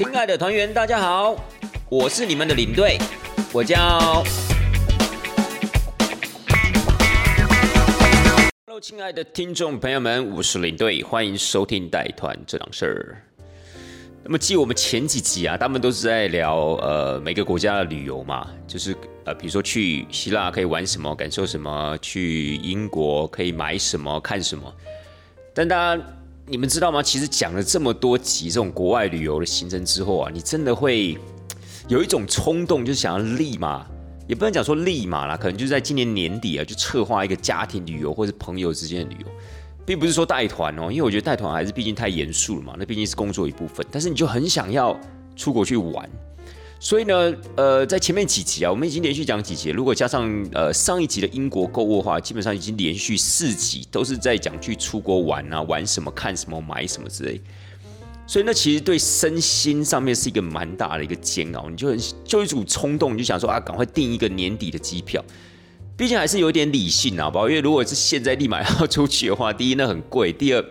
[0.00, 1.36] 亲爱的团员，大家好，
[1.90, 2.96] 我是你们的领队，
[3.52, 4.24] 我叫。
[8.64, 13.22] Hello，亲爱的听众朋友们，我是领队，欢迎收听带团这档事儿。
[14.24, 24.74] 那么，记我们前几集啊，他们都是在聊呃每个国家的旅游嘛，就是呃比如说去希腊可以玩什么，感受什么；去英国可以买什么，看什么。
[25.52, 26.02] 但大家
[26.50, 27.00] 你们知道吗？
[27.00, 31.16] 其实讲了这么多集这种国外旅游的行程之后啊，你真的会
[31.86, 33.86] 有一种冲动，就是想要立马，
[34.26, 39.26] 也不能讲说立马啦，可能就是在今年年底啊，就策划一个家庭旅游或者朋友之间的旅游。
[39.86, 43.86] 并不是说带团哦，因为我觉得带团还是毕竟太严肃了嘛，那毕竟是工作一部分。
[43.88, 44.98] 但是你就很想要
[45.36, 46.10] 出国去玩，
[46.82, 57.38] 所以呢，呃，在前面几集啊，我们已经连续讲几集，如果加上呃上一集的英国购物的话，基本上已经连续四集都是在讲去出国玩啊，玩什么、看什么、买什么之类。
[58.26, 65.22] 所以那其实对身心上面是一个蛮大的一个煎熬，你就很就一种冲动，你就想说啊，赶快订一个年底的机票。
[65.98, 70.64] 毕竟还是有点理性啊，宝，因为如果是现在立马要出去的话，第一那很贵，第二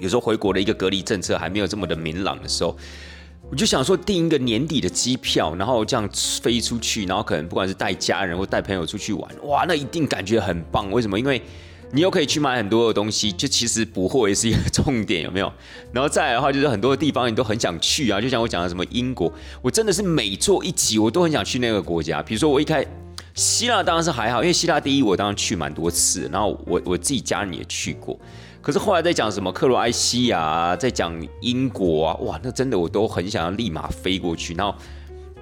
[0.00, 2.74] 有时候回国的一个隔离政策还没有这么的明朗的时候，
[3.50, 6.08] 我就想说订一个年底的机票，然后这样
[6.42, 10.90] 飞出去，然后可能不管是带家人或带朋友出去玩，哇，那一定感觉很棒。
[10.90, 11.18] 为什么？
[11.18, 11.40] 因为
[11.92, 15.52] 你又可以去买很多的东西，就其实补货也是一个重点，有没有？
[15.92, 22.22] 然后再来的话，就是很多地方你都很想去啊，就像我讲的什么英国，我真的是每做一集我都很想去那个国家。
[22.22, 22.84] 比如说我一开。
[23.34, 28.18] 希腊当然是还好，因为希腊第一我当然去蛮多次，然后我我自己家人也去过。
[28.66, 34.76] 可是后来在讲什么克罗埃西亚，在讲英国啊，哇，那真的我都很想要立马飞过去，然后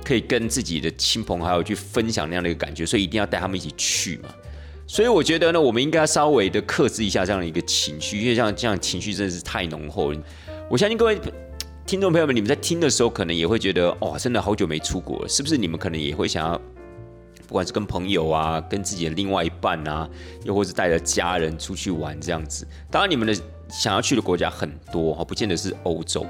[0.05, 4.29] 可以跟自己的亲朋好友去分享那样的一个感觉，所以一定要带他们一起去嘛。
[4.87, 10.21] 所以我觉得呢，我们应该稍微的克制一下这样的一个情绪，因为像这样情绪真的是太浓厚了。
[10.69, 11.19] 我相信各位
[11.87, 15.57] 听众朋友们，你们在听的时候，可能也会觉得，哇，真的好久没出国了，是不是？
[15.57, 16.61] 你们可能也会想要。
[17.47, 20.09] 不管是跟朋友啊，跟自己的另外一半啊，
[20.45, 23.35] 又或是带着家人出去玩这样子，当然你们的
[23.69, 26.27] 想要去的国家很多哈，不见得是欧洲，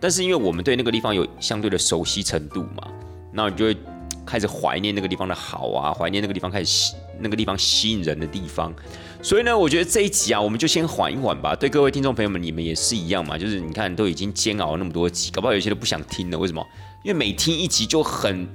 [0.00, 2.88] 但是因为我们对那个地方有相对的熟悉程度嘛，
[3.32, 3.76] 那你就会
[4.24, 8.74] 开始怀念那个地方的好啊，怀念那个地方开始吸那个地方吸引人的地方，
[9.22, 11.54] 所以呢，我觉得这一集啊，我们就先缓一缓吧。
[11.54, 16.66] 对各位听众朋友们，你们也是一样嘛，就是你看都已经煎熬了那么多集，搞不好有些都不想听了，为什么？
[17.02, 18.48] 因为每听一集就很。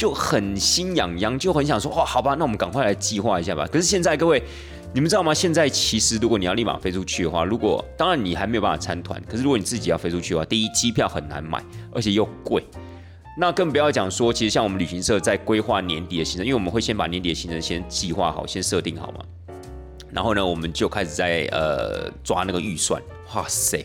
[0.00, 3.66] 就很心痒痒，就很想说哦，好吧，那我们赶快来计划一下吧。
[3.70, 4.42] 可是现在各位，
[4.94, 5.34] 你们知道吗？
[5.34, 11.62] 现在其实如果你要立马飞出去的话，如果当然你还没有办法参团，可是如果你自己要飞出去的话，第一机票很难买，
[11.92, 12.64] 而且又贵。
[13.36, 19.20] 那更不要讲说，其实像我们旅行社在规划年底的行程，因为我们会先把年底的行程先计划好，先设定好嘛。
[20.10, 22.98] 然后呢，我们就开始在呃抓那个预算。
[23.34, 23.84] 哇塞，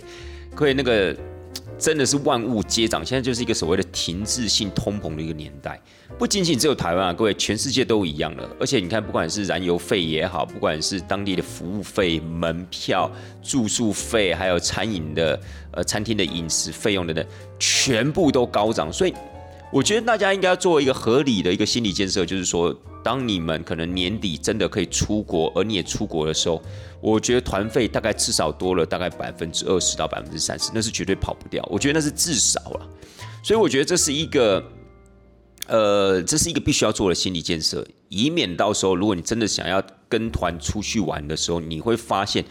[0.56, 1.14] 各位那个。
[1.78, 5.80] 真的是万物皆涨，现在就是一个所谓的停滞性通膨的一个年代，
[6.18, 8.50] 不仅仅只有台湾啊，各位，全世界都一样了。
[8.60, 13.12] 而且你看，不管是燃油费也好，不管是当地的服务费、门票、
[13.44, 15.40] 住宿费，还有餐饮的
[15.72, 17.26] 呃餐厅的饮食费用等等，
[17.60, 18.92] 全部都高涨。
[18.92, 19.14] 所以，
[19.72, 22.76] 我觉得大家应该要做一个合理的一个心理建设，就是说。
[23.06, 26.60] 当你们可能年底真的可以出国，而你也出国的时候，
[27.00, 31.64] 我觉得团费大概至少多了大概百分之二十到百分之三十，那是绝对跑不掉。
[31.70, 32.90] 我觉得那是至少了，
[33.44, 34.64] 所以我觉得这是一个，
[35.68, 42.44] 呃，这是一个必须要做的心理建设，以免到时候如果你真的想要跟团出去玩的时候，你会发现，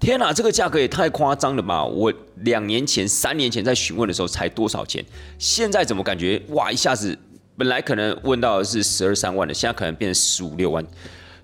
[0.00, 1.84] 天哪，这个价格也太夸张了吧！
[1.84, 5.04] 我两年前、三年前在询问的时候才多少钱，
[5.38, 7.16] 现在怎么感觉哇，一下子。
[7.58, 10.82] 本来可能问到的是十二三万的，现在可能变成十五六万，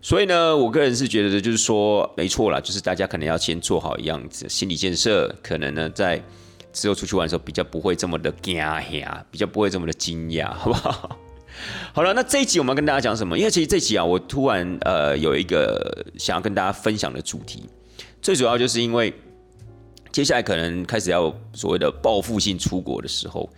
[0.00, 6.18] 所以呢，我个人是觉得就是说没错啦，就是大家可能要先做好一样子心理建设，可能呢在
[6.72, 11.18] 之后出去玩的时候比较不会这么的惊吓，比较不会这么的惊讶，好不好？
[11.92, 13.36] 好了，那这一集我们要跟大家讲什么？
[13.36, 17.68] 因为其实这集啊，我突然呃有一个想要跟大家分享的主题，
[18.26, 19.14] 最主要就是因为
[20.10, 23.48] 接下来可能开始要所谓的报复性出国的时候。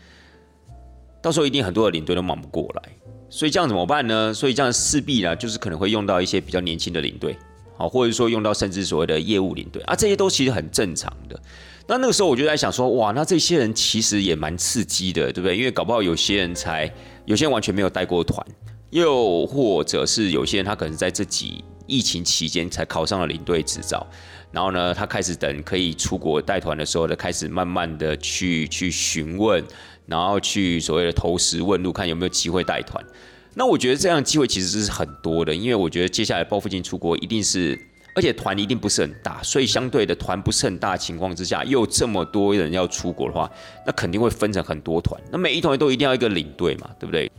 [1.22, 2.82] 到时候一定很多的领队都忙不过来，
[3.30, 4.32] 所以这样怎么办呢？
[4.34, 7.34] 所以这样势必呢，就是可能会用到一些比较年轻的领队，
[7.78, 11.40] 好，或者说用到甚至所谓的业务领队啊，这些都其实很正常的。
[11.86, 15.56] 那那个时候我就在想说，哇，那这些人其实也蛮刺激的，对不对？
[15.56, 16.92] 因为搞不好有些人才，
[17.24, 18.46] 有些人完全没有带过团，
[18.90, 24.06] 又或者是有些人他可能在这几疫情期间才考上了领队执照，
[24.50, 29.62] 然后呢，他开始等可以出国带团的时候呢，开始慢慢的去去询问。
[30.10, 33.04] 然后去所谓的投石问路，看有没有机会带团。
[33.52, 37.78] 那我觉得这样机会其实是很多的，因为我觉得接下来报复性出国一定是，
[38.14, 43.50] 而且团一定不是很大，所以相对的团不是很大的情况之下，又这么多人要出国的话，
[43.84, 47.30] 那肯定会分成很多团，那每一团都一定要一个领队嘛，对不对？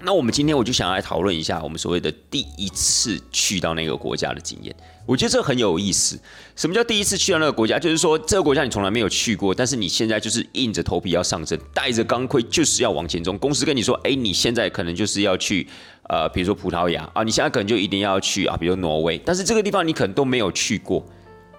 [0.00, 4.74] 那我们今天我就想要来讨论一下我们所谓的第一次去到那个国家的经验。
[5.04, 6.18] 我觉得这很有意思。
[6.54, 7.78] 什么叫第一次去到那个国家？
[7.78, 13.36] 就是说这个国家你从来没有去过，但是你现在就是硬着头皮要上阵，带着钢盔就是要往前冲。
[13.38, 15.66] 公司跟你说，哎，你现在可能就是要去，
[16.08, 21.04] 呃，比如说葡萄牙啊，你现在可能就一定要去啊，比如挪威，但是这个地方你可能都没有去过，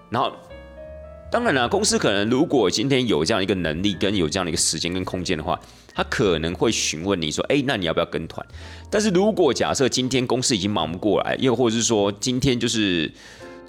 [0.08, 0.32] 然后。
[1.30, 5.58] 当然了，公司可能如果今天有这样一个能力跟有这样的一个时间跟空间的话，
[5.94, 8.44] 他可能会询问你说：“哎，那你要不要跟团？”
[8.90, 13.12] 但是如果假设今天公司已经忙不过来，又或者是说今天就是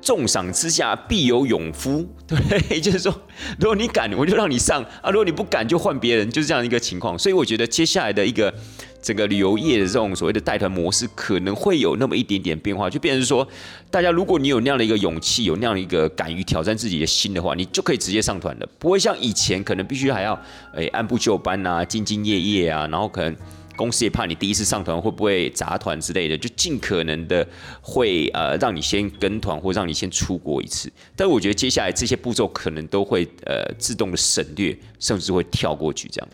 [0.01, 3.13] 重赏之下必有勇夫， 对， 就是说
[3.59, 7.17] 如果你敢，我就让你上啊；如果你不敢，就换别人，就是这样一个情况。
[7.17, 8.53] 所以我觉得接下来的一个。
[9.01, 13.47] 整个旅游业的这种所谓的带团模式可能会有那么一点点变化，就变成说，
[13.89, 20.39] 大家如果你有那样的一个勇气，有那样的一个敢于挑战自己的心的话，你就可以直接上团了，不会像以前可能必须还要
[20.75, 23.35] 诶按部就班啊，兢兢业业啊，然后可能
[23.75, 27.47] 公司也怕你第一次上团会不会砸团之类的，就尽可能的
[27.81, 30.91] 会呃让你先跟团或让你先出国一次。
[31.15, 36.29] 但我觉得接下来这些步骤可能都会呃自动的省略，甚至会跳过去这样。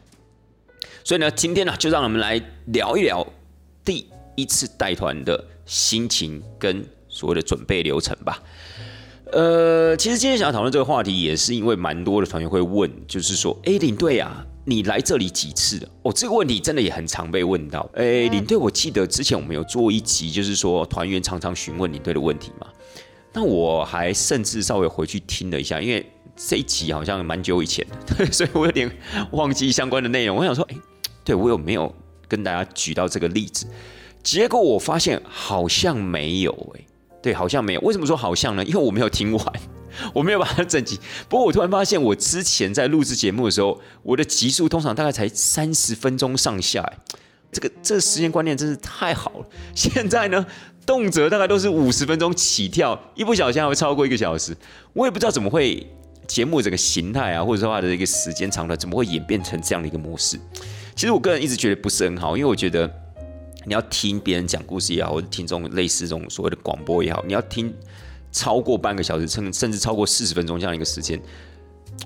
[1.03, 3.25] 所以呢，今天呢，就让我们来聊一聊
[3.85, 8.43] 第一次带团的心情跟所谓的准备流程吧。
[9.31, 15.89] 呃，其实今天想要讨论这个话题，也是因为蛮多的团员会问，就是说，哎，领队啊，你来这里几次了？
[16.03, 17.89] 哦，这个问题真的也很常被问到。
[17.93, 22.67] 哎，领队，我记得之前我们有做一集，就是说团员常常询问领队的问题嘛。
[23.31, 26.05] 那我还甚至稍微回去听了一下，因为
[26.35, 28.91] 这一集好像蛮久以前的， 所以我有点
[29.31, 30.35] 忘记相关的内容。
[30.35, 30.75] 我想说，哎。
[31.23, 31.93] 对我有没有
[32.25, 33.67] 跟大家举到这个例子？
[34.23, 36.81] 结果我发现好像没有哎，
[37.21, 37.81] 对，好像没有。
[37.81, 38.63] 为什么说好像呢？
[38.63, 39.53] 因为我没有听完，
[40.13, 40.99] 我没有把它整集。
[41.27, 46.87] 不过我突然发现，我之前在录制节目的时候，我的集数通常大概才三十分钟上下，
[47.51, 49.45] 这个这个时间观念真是太好了。
[49.75, 50.45] 现在呢，
[50.85, 54.55] 动辄大概都是五十分钟起跳，一不小心还会超过一个小时。
[54.93, 55.85] 我也不知道怎么会
[56.27, 60.39] 节目这个形态啊，或者说它的一个时间长短，怎么会演变成这样的一个模式。
[60.95, 62.91] 其实我个人一直觉得不是很好，因为我觉得
[63.65, 67.73] 你要听别人讲故事也好，或者听这种类似这种所谓的广播也好，你要听
[68.31, 71.19] 超过半个小时，甚甚至超过四十分钟这样一个时间，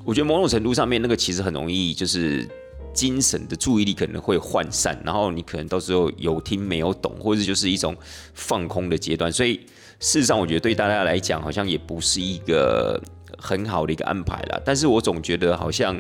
[0.04, 2.48] 我觉得某种程度上面那个其实很容易就是
[2.94, 7.96] 精神的注意力可能会涣散，然后你可能到时候有听没有懂，或者就是一种
[8.34, 9.32] 放空的阶段。
[9.32, 9.58] 所以
[10.00, 13.02] 事实上，我觉得对大家来讲好像也不是一个
[13.38, 14.62] 很好的一个安排了。
[14.66, 16.00] 但是我总觉得好像。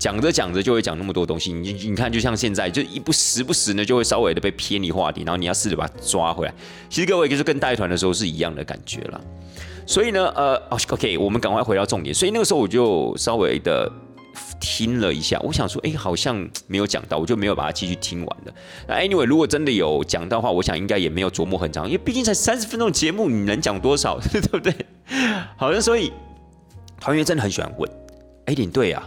[0.00, 6.54] 讲着讲着就会讲那么多东西，你你看，就像现在，就一不时不时呢，就会稍微的被偏离话题，然后你要试着把它抓回来。
[6.88, 9.20] 其实各位就是跟带团的时候是一样的感觉了。
[9.86, 12.14] 所以呢，呃，OK，我们赶快回到重点。
[12.14, 13.92] 所以那个时候我就稍微的
[14.58, 18.54] 听了一下，我想说，哎，好像没有讲到，我就没有把它继续听完的。
[18.88, 24.74] 那 Anyway，如果真的有讲到的话，我想应该也没有琢磨很长，因为毕竟才三十分钟的节目，你能讲多少， 对不对？
[25.58, 26.10] 好的，所以
[26.98, 27.90] 团员真的很喜欢问，
[28.46, 29.06] 哎，领队啊。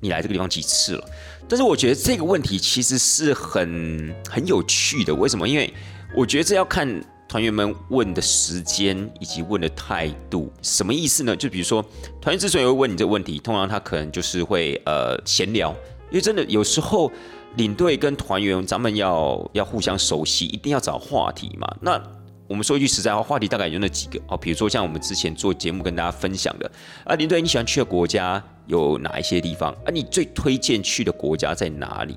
[0.00, 1.04] 你来这个地方几次了？
[1.48, 5.14] 但是我觉得这个问题其实是很很有趣的。
[5.14, 5.48] 为什么？
[5.48, 5.72] 因为
[6.14, 10.52] 我觉得这要看团员们问的时间以及问的态度。
[10.62, 11.34] 什么意思呢？
[11.34, 11.84] 就比如说，
[12.20, 15.70] 团员之所以会问你这个问题，通常他可能就是会呃闲聊，
[16.10, 17.10] 因为真的有时候
[17.56, 21.66] 领队跟团员咱们要要互相熟悉，一定要找话题嘛。
[21.80, 22.00] 那
[22.46, 26.70] 我们说一句实在话，话题大概就那几个哦，比如说像我们之前做节目跟大家分享的
[27.04, 29.72] 啊，领队你喜欢去的国家有哪一些地方？
[29.84, 32.12] 啊，你最推荐去的国家在哪里？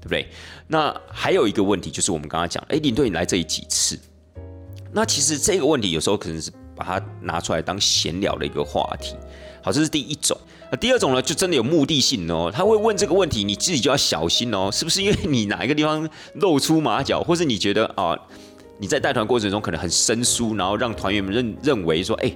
[0.00, 0.28] 对不对？
[0.68, 3.98] 那还有一个问题就是我们刚刚讲，哎，领队你来这里几次？
[4.92, 9.16] 那其实这个问题有时候可能是把它拿出来当闲聊的一个话题。
[9.62, 10.38] 好，这是第一种。
[10.70, 18.14] 那第二种呢，就真的有目的性哦，他会问这个问题，你自己就要小心哦，是不是因为你哪一个地方露出马脚，或是你觉得啊？
[18.76, 22.30] 你在带团过程中可能很生疏，然后让团员们认认为说，哎，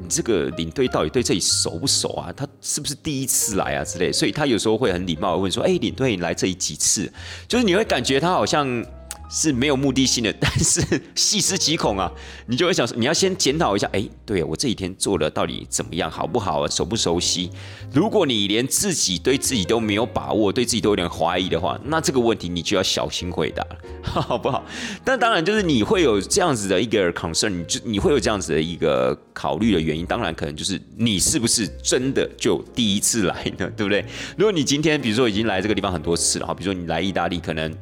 [0.00, 2.32] 你这个领队到底对这里熟不熟啊？
[2.36, 4.12] 他是不是第一次来啊之类？
[4.12, 7.12] 所以他有时候会很礼貌的问说，哎，领队你来这里几次？
[7.46, 8.84] 就是你会感觉他好像。
[9.28, 10.80] 是没有目的性的， 但是
[11.14, 12.10] 细思极恐啊！
[12.46, 17.50] 你就会想说，你要先检讨一下，哎，对我这几天做的到底怎么样，好不好，熟不熟悉？
[17.92, 23.66] 如果你连自己对自己都没有把握，对自己都有点怀疑的话，那这个问题你就要小心回答，
[24.02, 24.64] 好不好？
[25.04, 33.70] 但当然，就是你会有这样子的一个 concern，你就你会有这样子的一个考虑的原因，当然可能就是你是不是真的就第一次来呢？
[33.76, 34.04] 对不对？
[34.36, 37.72] 如果你今天比如说已经来这个地方很多次了，哈，比如说你来意大利，可能。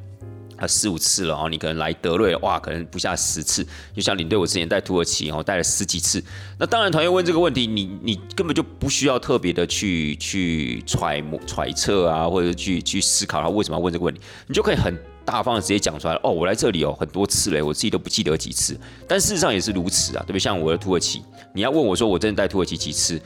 [0.57, 3.67] 啊四五次了哦，你可能来德瑞哇，可能不下十次。
[3.95, 6.23] 就像领队，我之前带土耳其哦，带了十几次。
[6.59, 16.15] 那当然，团员问这个问题，你你根本就不需要特别的去去揣摩揣测啊，或者去去思考他为什么要问这个问题，你就可以很大方的直接讲出来。
[16.23, 18.79] 哦，我来这里哦很多次嘞，我自己都不记得几次。
[19.07, 20.39] 但事实上也是如此啊，对不对？
[20.39, 21.23] 像我的土耳其，
[21.53, 23.21] 你要问我说我真的带土耳其几次？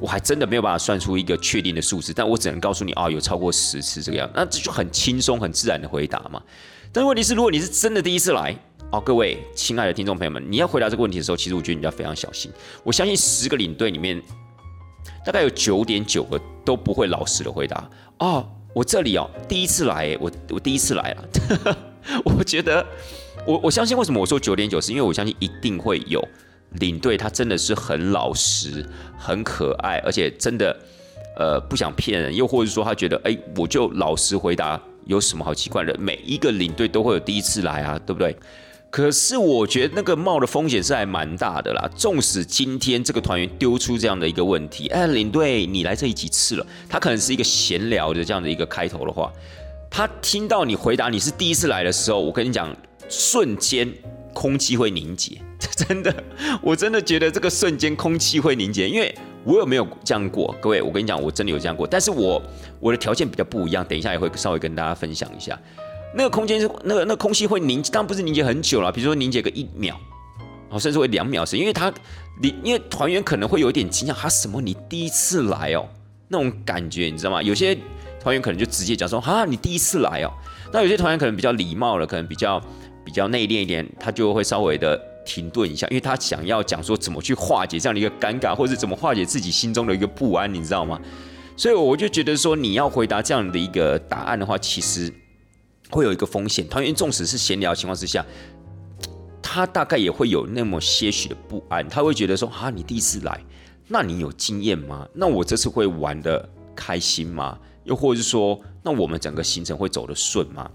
[0.00, 6.42] 我还真的没有办法算出一个确定的数字，但我只能告诉你啊，有超过十次这个样，那这就很轻松、很自然的回答嘛。
[6.92, 8.56] 但问题是，如果你是真的第一次来
[8.90, 12.50] 哦，各位亲爱的听众朋友们，你要回答这个问题的时候，其实我觉得你要非常小心。
[12.82, 14.20] 我相信十个领队里面，
[15.24, 17.88] 大概有九点九个都不会老实的回答
[18.18, 18.48] 哦。
[18.74, 21.76] 我这里哦，第一次来，我我第一次来了。
[22.24, 22.84] 我觉得，
[23.46, 26.26] 我我相信为什么我说九点九，是因为我相信一定会有。
[26.78, 28.84] 领队他真的是很老实、
[29.18, 30.76] 很可爱，而且真的，
[31.36, 35.96] 呃，不想骗人，又或者说他觉得，哎，我就老实回答，有什么好奇怪的？
[35.98, 38.36] 每一个领队都会有第一次来啊，对不对？
[38.90, 41.88] 可是我觉得那个冒的风险是还蛮大的啦。
[41.96, 46.66] 纵使今天这个团员丢出这样的一个问题，哎，领队你来这里几次了？
[46.88, 49.32] 他可能是一个闲聊的这样的一个开头的话，
[49.88, 52.76] 他听到你回答你是第一次来的时候，我跟你讲，
[53.08, 53.88] 瞬间
[54.32, 55.40] 空气会凝结。
[55.76, 56.14] 真的，
[56.62, 59.14] 我真的觉得这个瞬间空气会凝结，因为
[59.44, 60.54] 我有没有这样过？
[60.60, 62.40] 各位，我跟你讲，我真的有这样过，但是我
[62.78, 65.58] 我的条件比较不一样，等一下也会稍微跟大家分享一下。
[66.14, 69.98] 那个空间是那个那空气会凝，当然不是凝结很久了，比如说凝结个一秒，
[70.70, 71.92] 哦，甚至会两秒时，因为他
[72.42, 74.60] 你因为团员可能会有一点惊讶，他什么？
[74.60, 75.86] 你第一次来哦，
[76.28, 77.42] 那种感觉你知道吗？
[77.42, 77.76] 有些
[78.20, 80.32] 团员可能就直接讲说啊，你第一次来哦。
[80.72, 82.60] 那有些团员可能比较礼貌了，可能比较
[83.04, 85.09] 比较内敛一点，他就会稍微的。
[85.32, 91.00] 停顿一下，因为他想要讲说怎么去化解这样的一个尴尬，或者怎么化解自己心中的一个不安，你知道吗？
[91.56, 95.12] 所以我就觉得说，你要回答这样的一个答案的话，其实
[95.88, 96.66] 会有一个风险。
[96.68, 98.26] 团员纵使是闲聊情况之下，
[99.40, 103.40] 他大概也会有那么些许的不安，他会觉得说：啊，你第一次来，
[103.86, 105.06] 那你有经验吗？
[105.14, 107.56] 那我这次会玩的开心吗？
[107.84, 110.68] 又或者是说，那我们整个行程会走得顺吗？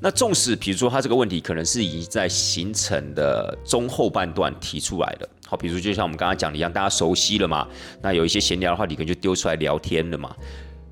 [0.00, 7.66] 那纵使比如说他这个问题可能是已经在行程的中后半段提出来的，好，比如就像我们刚刚讲的一样，大家熟悉了嘛，
[8.02, 10.34] 那有一些闲聊的话，你可能就丢出来聊天了嘛。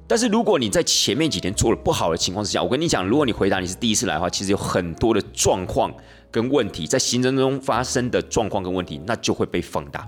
[0.07, 5.93] 但是如果你在前面几天做了不好的情况之下，我跟你讲，如果你回答你是第一次来的话，其实有很多的状况
[6.31, 10.07] 跟问题在行程中发生的状况跟问题，那就会被放大。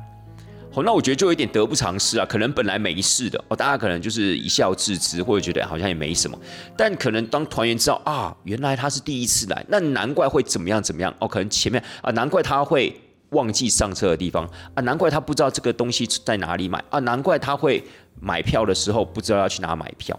[0.75, 2.27] 好，那我觉得就有点得不偿失啊。
[2.27, 6.37] 可能本来没事的哦，大家可能就是一笑置之，或者觉得好像也没什么。
[6.77, 11.29] 但可能当团员知道啊，原来他是第一次来，那难怪会怎么样怎么样哦。
[11.29, 12.93] 可能前面啊，难怪他会
[13.31, 17.81] 忘记上车的地方啊，难怪他不知道这个东西在哪里买啊，难怪他会
[18.21, 20.19] 买票的时候不知道要去哪买票。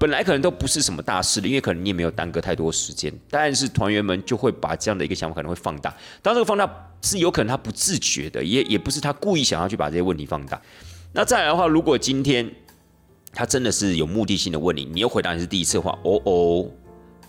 [0.00, 5.94] 本来可能都不是什么大事的，因为可能你也没有耽搁太多时间，但是团员们就会把这样的一个想法可能会放大。
[6.20, 6.66] 当这个放大
[7.02, 10.60] 是有可能他不自觉的，也也不是他故意想要去把这些问题放大。
[11.12, 12.50] 那再来的话，如果今天
[13.32, 16.66] 他真的是有目的性的问你，你又回答你是第一次的话，哦哦。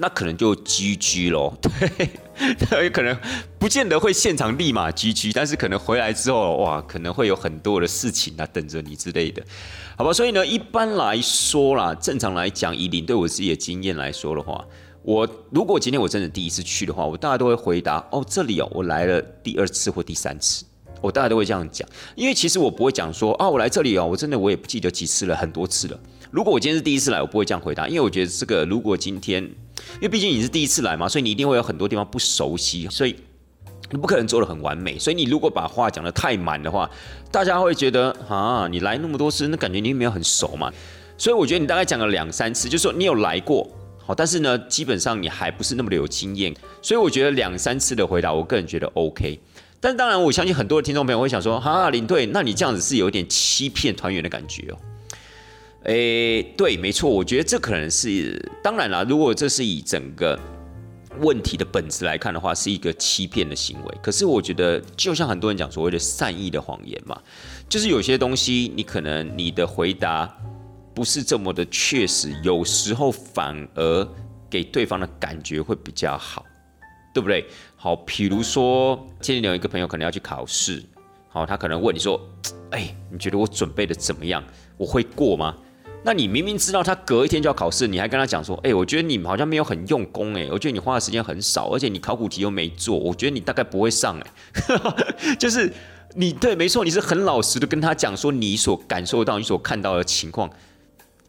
[0.02, 2.10] 那可能就 GG 咯， 对，
[2.58, 3.14] 他有可能
[3.60, 9.44] 不见得会现场立马 GG，但是可能回来之后，哇，可能会有很多的事情啊等着你之类的，
[9.98, 10.14] 好吧？
[10.14, 14.64] 所以呢，一般来说啦，正常来讲，以领队我自己的经验来说的话，
[15.02, 20.66] 我如果今天我真的第一次去的话，我大家都会回答哦，这里哦，我来了第二次或第三次，
[21.02, 26.00] 我大家都会这样讲，因为其实我不会讲说啊，我来这里哦，我真的我也不记得几次了，很多次了。
[26.32, 33.16] 如果我今天是第一次来，我不会这样回答，因为我觉得这个如果今天，因为毕竟你是第一次来嘛，所以你一定会有很多地方不熟悉，所以
[33.90, 35.00] 你不可能做的很完美。
[35.00, 36.88] 所以你如果把话讲的太满的话，
[37.32, 40.72] 大家会觉得啊，你来那么多次，那感觉你没有很熟嘛。
[41.18, 43.68] 所以我觉得你大概讲了两三次，就是说你有来过，
[44.10, 46.52] 好，但是呢，基本上你还不是那么的有经验。
[46.82, 49.40] 所以我觉得两三次的回答，我个人觉得 OK。
[49.80, 54.78] 但当然，我相信很多的听众朋友会想说，哈，领队，那你这样子是有点欺骗团员的感觉哦。
[55.84, 59.06] 诶，对，没错，我觉得这可能是当然啦。
[59.08, 60.40] 如果这是以整个
[61.20, 63.98] 问题的本质来看的话，是一个欺骗的行为。
[64.02, 67.16] 可是我觉得，就像很多人讲所谓的善意的谎言嘛，
[67.70, 70.36] 就是有些东西你可能你的回答
[70.94, 74.08] 不是这么的确实，有时候反而
[74.50, 76.46] 给对方的感觉会比较好，
[77.14, 77.46] 对不对？
[77.76, 80.84] 好，比如说今天有一个朋友可能要去考试，
[81.30, 82.20] 好，他可能问你说
[82.72, 84.44] ：“哎，你觉得我准备的怎么样？
[84.78, 85.56] 我会过吗？”
[86.02, 95.72] 那你明明知道他隔一天就要考试，你还跟他讲说，哎，我觉得你好像没有很用功，哎，我觉得你花的时间很少，而且你考古题又没做，我觉得你大概不会上，哎， 就是
[96.16, 100.50] 你对，没错，你是很老实的跟他讲说你所感受到、你所看到的情况，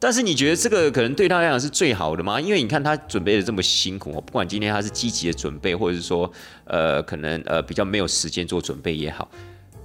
[0.03, 2.41] 但是你觉得这个可能对他来讲是最好的吗？
[2.41, 6.33] 因为你看他准备的这么辛苦，不管今天他是积极的准备，或者是说，
[6.65, 9.31] 呃，可能呃比较没有时间做准备也好，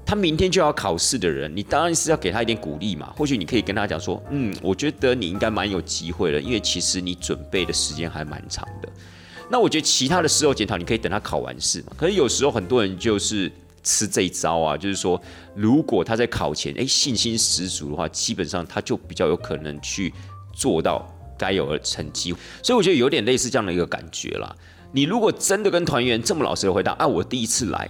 [0.06, 3.12] 他明天就要考试的人，你当然是要给他一点鼓励嘛。
[3.18, 8.88] 或许你可以跟他讲说，嗯，我觉得你应该蛮有机会的，因为其实你准备的时间还蛮长的。
[9.52, 11.88] 那我觉得其他的事后检讨，你可以等他考完试嘛。
[11.98, 13.52] 可是有时候很多人就是。
[13.86, 15.22] 吃这一招啊，就是说，
[15.56, 20.12] 如果他在考前哎信心十足的话，基本上他就比较有可能去
[20.54, 22.36] 做到该有的成绩。
[22.62, 24.54] 所以我觉得有点类似这样的一个感觉啦。
[24.92, 27.90] 你如果真的跟团员这么老实的回答啊，我第一次来，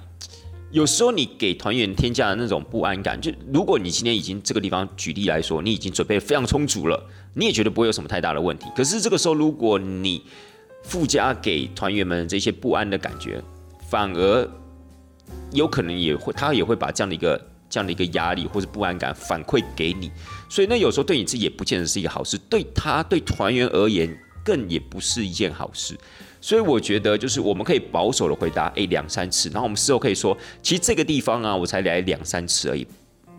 [0.71, 7.01] 有时候你给团员添加的那种不安感，就如果你今天已经这个地方举例来说，你已经准备非常充足了，
[7.33, 8.65] 你也觉得不会有什么太大的问题。
[8.75, 10.21] 可是这个时候，如果你
[10.83, 13.41] 附加给团员们这些不安的感觉，
[13.89, 14.49] 反而。
[15.51, 17.39] 有可能也会，他也会把这样的一个
[17.69, 20.11] 这样的一个压力或者不安感反馈给你，
[20.49, 25.97] 所以那有时候对你自己也不见得是一个好事，对他对团员而言更也不是一件好事。
[26.41, 32.85] 所以我觉得就是我们可以保守的回答，哎，两三次，然后我们事后可以说，其实这个地方啊，我才来两三次而已，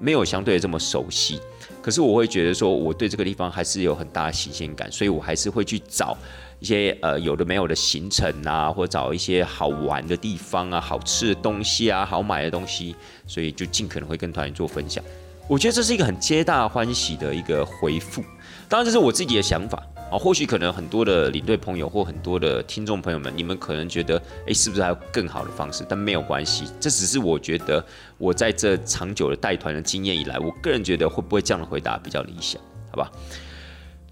[0.00, 1.38] 没有相对的这么熟悉。
[1.80, 6.18] 可是我会觉得说，我对这个地方还是有很大的新鲜感，所以我还是会去找。
[6.58, 12.94] 一些呃有的没有的行程啊，或找一些好玩的地方啊、好吃的东西啊、好买的东西，
[13.26, 15.02] 所以就尽可能会跟团员做分享。
[15.48, 18.24] 我觉得这是一个很皆大欢喜的一个回复。
[18.68, 25.86] 当然这是我自己的想法啊，或许可能很多的领队朋友或很多的听众朋友们，你们可能觉得，哎，是不是还有更好的方式？
[25.88, 27.84] 但没有关系，这只是我觉得
[28.18, 32.60] 我在这长久的带团的经验以来，我个人觉得会不会这样的回答比较理想？
[32.90, 33.12] 好吧？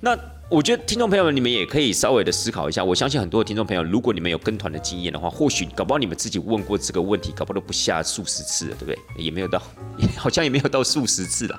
[0.05, 0.19] 那。
[0.51, 2.85] 我觉得听众朋友们，你们也可以稍微的思考一下。
[2.85, 8.99] 我相信很多听众朋友，如果你们有跟团的经验的话，或许搞不好你们自己问过这个问题，搞不好都不下数十次了，对不对？
[9.25, 9.61] 也没有到，
[10.19, 11.59] 好像也没有到数十次了。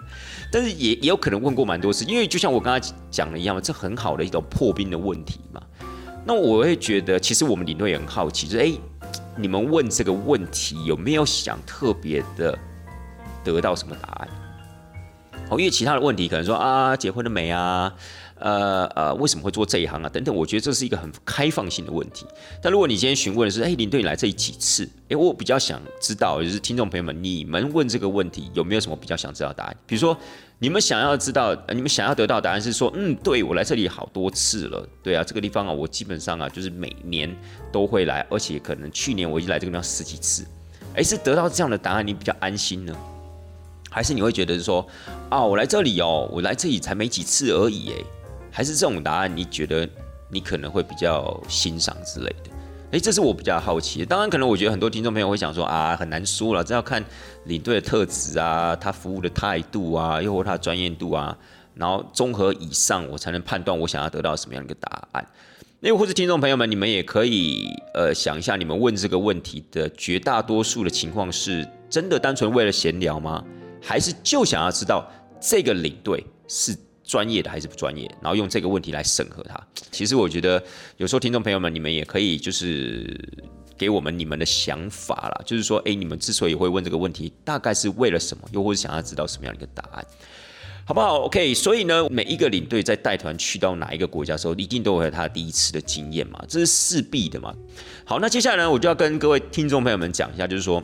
[0.51, 5.59] 但是也也有可能问过蛮多次，因为就像我刚才讲的一样嘛，这很好的一种破冰的问题嘛。
[6.23, 8.71] 那我会觉得，其实我们领队也很好奇，就是哎，
[9.35, 12.57] 你们问这个问题有没有想特别的
[13.43, 14.29] 得到什么答案？
[15.49, 17.93] 哦，因为其他的问题可能说啊，结婚了没啊？
[18.37, 20.09] 呃呃，为什么会做这一行啊？
[20.09, 22.25] 等等，我觉得这是一个很开放性的问题。
[22.61, 24.87] 但如果你今天询问的是，哎，林队你来这里几次？
[25.07, 29.77] 哎，我比较想知道，就是听众朋友们，你们问这个问题有没有什么比较想知道答案？
[29.87, 30.17] 比如说，
[30.59, 37.33] 你们想要知道，你们想要得到答案是说，嗯，对我来这里好多次了，对啊，这个地方啊，我基本上啊，就是每年
[37.71, 40.45] 都会来，而且可能去年我已经来这个地方十几次。
[40.93, 42.93] 哎，是得到这样的答案，你比较安心呢？
[43.89, 44.85] 还是你会觉得是说，
[45.29, 48.03] 啊，我来这里哦，我来这里才没几次而已，哎。
[48.55, 49.85] 还是这种答案，你觉得
[50.29, 52.51] 你可能会比较欣赏之类的？
[52.91, 54.05] 诶，这是我比较好奇的。
[54.05, 57.03] 当然，可能我觉得很多听众朋友会想说啊，很难说了，这要看
[57.47, 61.37] 领队的特质啊，他服务的态度啊，又或他专业度啊，
[61.73, 65.27] 然后综合以上，我才能判断我想要得到什么样的一个答案。
[65.81, 73.43] 那又或是听众朋友们，你们也可以呃想一下，你们问这个问题的绝大多数的情况，是真的单纯为了闲聊吗？
[73.81, 75.05] 还是就想要知道
[75.41, 76.73] 这个领队是？
[77.05, 79.59] 专业的还是不专业，然后用这个问题来审核他。
[79.91, 80.61] 其实我觉得
[80.97, 83.15] 有时候听众朋友们，你们也可以就是
[83.77, 88.47] 给我们你们的想法啦，就是说，哎，你们之所以会问这个问题，大概是为了什么？
[88.51, 90.05] 又或者想要知道什么样的一个答案，
[90.85, 97.53] 好不好？OK，所以呢，每一个领队在带团去到哪一个国家的时候，一定都会有他第一次的经验嘛，这是势必的嘛。
[98.03, 100.83] 好，那接下来呢，我就要跟各位听众朋友们讲一下，就是说。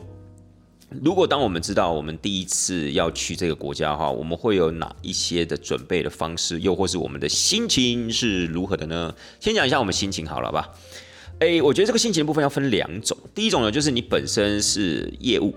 [1.02, 9.14] 如果当我们知道我们第一次要去这个国家的话，我们会有哪一些的准备的方式，又或是我们的心情是如何的呢？
[9.40, 10.68] 先讲一下我们心情好了吧？
[11.38, 13.16] 诶，我觉得这个心情部分要分两种。
[13.34, 15.54] 第一种呢，就是你本身是业务，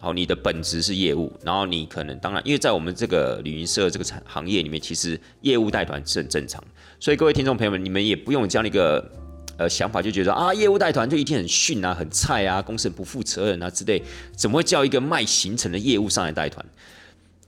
[0.00, 6.62] 好，你的本职是业务，然后你可能当然，因为在我们这个旅行社这个产行业里面，其实业务带团是很正常，
[7.00, 9.10] 所以各位听众朋友们，你们也不用这样一个。
[9.56, 14.02] 呃，想法就觉得啊，业务带团就一天很逊啊，很菜啊，公司不负责任啊之类，
[14.36, 16.64] 怎么会叫一个卖行程的业务上来带团？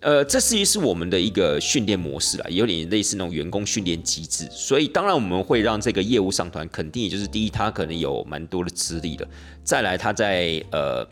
[0.01, 4.49] 呃，这是于是我们的一个训练模式啦，有点类似那种员工训练机制。
[4.51, 9.27] 所以，当然我们会让这个业务上团，肯定也就是第一，他可能有蛮多的资历的；
[9.65, 11.07] 再来，他在呃。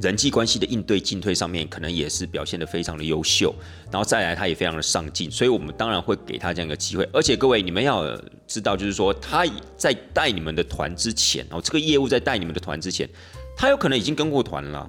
[0.00, 3.54] 人际关系的应对进退上面，可能也是表现的非常的优秀，
[3.90, 7.08] 然后再来他也非常的上进，所以我们当然会给他这样一个机会。
[7.12, 9.44] 而且各位你们要知道，就是说他
[9.76, 13.08] 在带你们的团之前，哦，这个业务在带你们的团之前，
[13.56, 14.88] 他有可能已经跟过团了，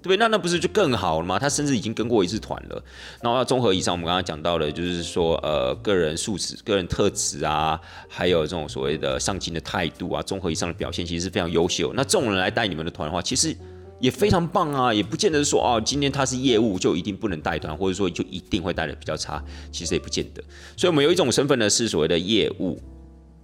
[0.00, 0.16] 对不对？
[0.16, 1.38] 那那不是就更好了吗？
[1.38, 2.82] 他甚至已经跟过一次团了。
[3.20, 11.92] 然后要综合以上我们刚刚讲到的，就是说呃个人素质、个人特质啊，还有这种所谓的上进的态度啊，综合以上的表现，其实是非常优秀。
[11.94, 13.54] 那这种人来带你们的团的话，其实。
[13.98, 20.42] 也非常棒啊，也不见得说哦，今天他是业务就一定不能带团，或者说就一定会带的比较差，其实也不见得。
[20.76, 22.78] 所以，我们有一种身份呢是所谓的业务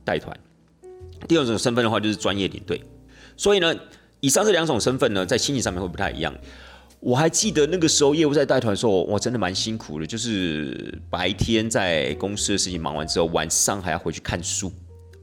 [0.05, 0.39] 带团，
[1.27, 2.83] 第二种身份的话就是专业领队。
[3.37, 3.75] 所以呢，
[4.21, 6.35] 以上这两种身份呢，在心理上面会不太一样。
[7.01, 14.73] 我还记得那个时候业务在带团的时候，我真的蛮辛苦的，就是白天在公司的事情忙完之后，晚上还要回去看书。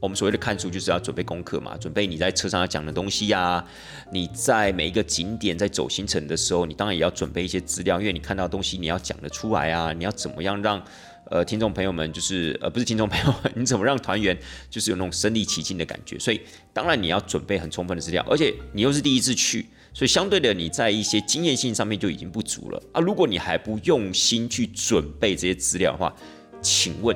[0.00, 3.62] 我们所谓的看书，就是要准备功课嘛，准备你在车上要讲的东西呀。
[4.10, 9.92] 你在每一个景点在走行程的时候，你当然也要准备一些资料，因为你看到东西你要讲得出来啊。
[9.92, 10.82] 你要怎么样让
[11.26, 14.34] 呃听众朋友们，就是呃不是听众朋友， 你怎么让团员
[14.70, 16.18] 就是有那种身临其境的感觉？
[16.18, 16.40] 所以
[16.72, 23.00] 当然你要准备很充分的资料，而且你又是第一次去，所以相对的你在一些经验性上面就已经不足了啊。
[23.02, 26.16] 如果你还不用心去准备这些资料的话，
[26.62, 27.14] 请问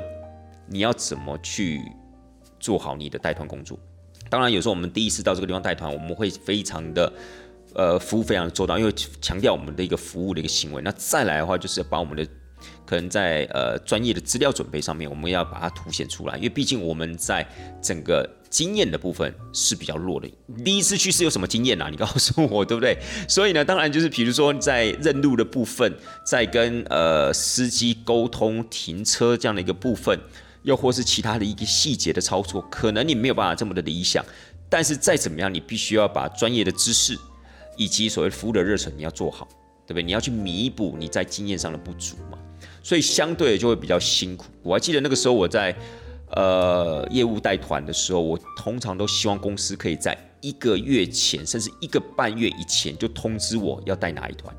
[0.69, 1.81] 你要怎么去？
[2.65, 3.79] 做好你的带团工作，
[4.31, 7.13] 当然有时候我们第一次到这个地方带团，我们会非常的
[7.75, 10.81] 呃服务非常的周到，因为强调我们的一个服务的一个行为。
[10.81, 12.27] 那再来的话，就是把我们的
[12.87, 17.47] 可能在呃专业的资料准备上面，我们要把它凸显出来，因为毕竟我们在
[17.83, 20.27] 整个经验的部分是比较弱的。
[20.65, 21.91] 第一次去是有什么经验啊？
[21.91, 22.97] 你告诉我，对不对？
[23.29, 30.19] 所以呢，当然就是比如说在认路的部分，在跟呃司机沟通停车这样的一个部分。
[30.65, 34.25] 又或是其他的一个细节的操作，可能你没有办法这么的理想，
[34.69, 37.17] 但是再怎么样，你必须要把专业的知识
[37.77, 39.47] 以及所谓服务的热忱你要做好，
[39.87, 40.03] 对不对？
[40.03, 42.39] 你要去弥补你在经验上的不足嘛，
[42.83, 44.47] 所以相对就会比较辛苦。
[44.63, 45.77] 我还记得那个时候我在
[46.31, 54.55] 呃业务带团的时候，我通常都希望公司可以在一个月前，甚至一个半月以前就通知我要带哪一团，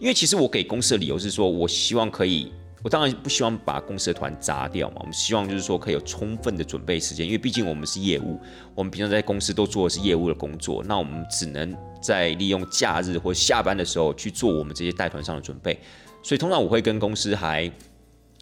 [0.00, 2.52] 因为其实我给公司的理由是说我希望可以。
[2.84, 8.38] 我当然不希望把公司的团砸掉嘛，我们希望就是说可以有充分的准备时间，因为毕竟我们是业务，
[8.74, 15.80] 我们平常在公司都做的是业务的工作，那我们只能在利用假日或下班的时候去做我们这些带团上的准备。
[16.22, 17.72] 所以通常我会跟公司还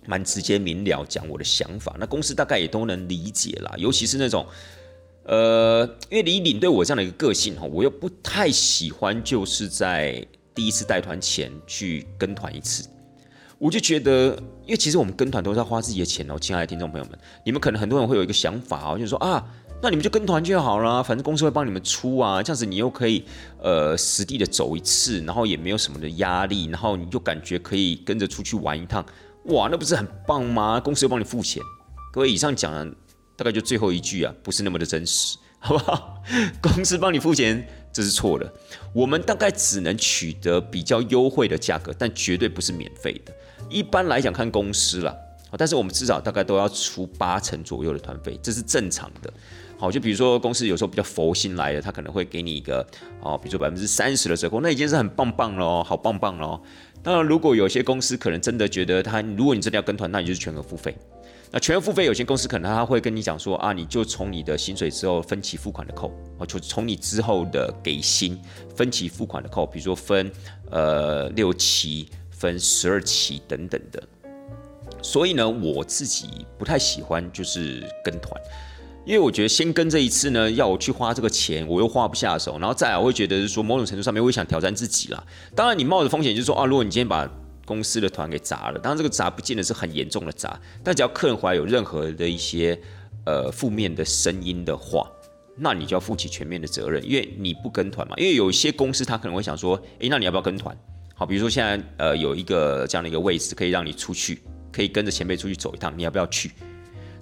[0.06, 3.72] 蛮直接明了讲我的想法，那公司大概也都能理解啦。
[3.78, 4.44] 尤其是那种，
[5.22, 12.88] 呃，因为李领队我这样的一个个性哈，我又不太喜欢就是在第一次带团前去跟团一次。
[13.62, 19.48] 我就觉得，因为其实我们跟团都是要花自己的钱哦，亲爱的听众朋友们，你们可能很多人会有一个想法哦，就是说啊，
[19.80, 23.24] 那你们就跟团就好了，反正公司会帮你们出啊，这样子你又可以
[23.62, 29.06] 呃实地的走一次，然后也没有什么的压力，然后你就感觉可以跟着出去玩一趟，
[29.44, 30.80] 哇，那不是很棒吗？
[30.80, 31.62] 公司又帮你付钱，
[32.12, 32.84] 各位以上讲的
[33.36, 36.20] 大概就最后一句啊，不是那么的真实，好不好？
[36.60, 37.64] 公司帮你付钱。
[37.94, 38.50] 这是错的，
[38.94, 43.34] 我们大概只能取得比较优惠的价格，但绝对不是免费的。
[43.72, 45.16] 一般来讲看公司啦，
[45.56, 49.32] 但是我们至少大概都要出八成左右的团费，这是正常的。
[49.78, 52.86] 好，就比如说公司有时候比较佛心来的，他可能会给你一个
[53.20, 56.60] 哦，比如说百分之三十的折扣，那已经是很棒棒了，好棒棒了。
[57.02, 60.96] 当然，如果有些公司可能真的觉得他，如果你真的要跟团，那你就是全额付费。
[61.50, 68.40] 那全额付费有限公司可能他会跟你讲说啊，你就从你的薪水之后分期付款的扣，哦，就从你之后的给薪
[68.76, 70.30] 分期付款的扣，比如说分
[70.70, 72.08] 呃六期、
[72.42, 74.02] 分十二期等等的。
[75.00, 78.40] 所以呢，我自己不太喜欢就是跟团，
[79.04, 85.24] 因为我觉得先跟这一次呢，要我去花这个钱，我又花不下手，然后再来我会觉得是说某种程度上面我会想挑战自己啦。
[85.54, 87.28] 当然，你冒着风险就是说啊，如果你今天把
[87.64, 92.78] 公司的团给砸了，当然这个砸不见得是很严重的砸，但只要客人怀有任何的一些
[93.24, 95.10] 呃负面的声音的话，
[95.56, 98.14] 那你就要负起全面的责任，因为你不跟团嘛。
[98.18, 100.76] 因为有一些公司他可能会想说，诶，那你要不要跟团？
[101.22, 106.50] 好，比如说现在呃有一个这样的一个位置可以让你出去，可以跟着前辈出去走一趟，你要不要去？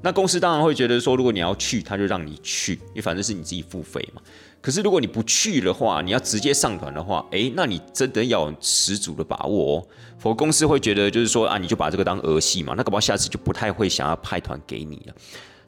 [0.01, 4.23] 那公司当然会觉得说，如果你要去，他就让你去，因为反正是你自己付费嘛。
[4.63, 9.87] 可是如果你不去的话，你要直接上团的话，诶，那你真的要有十足的把握哦，
[10.19, 15.15] 否则公司会觉得就是说啊，你就把这个当儿戏嘛，那搞不好下次就不太会想要派团给你了。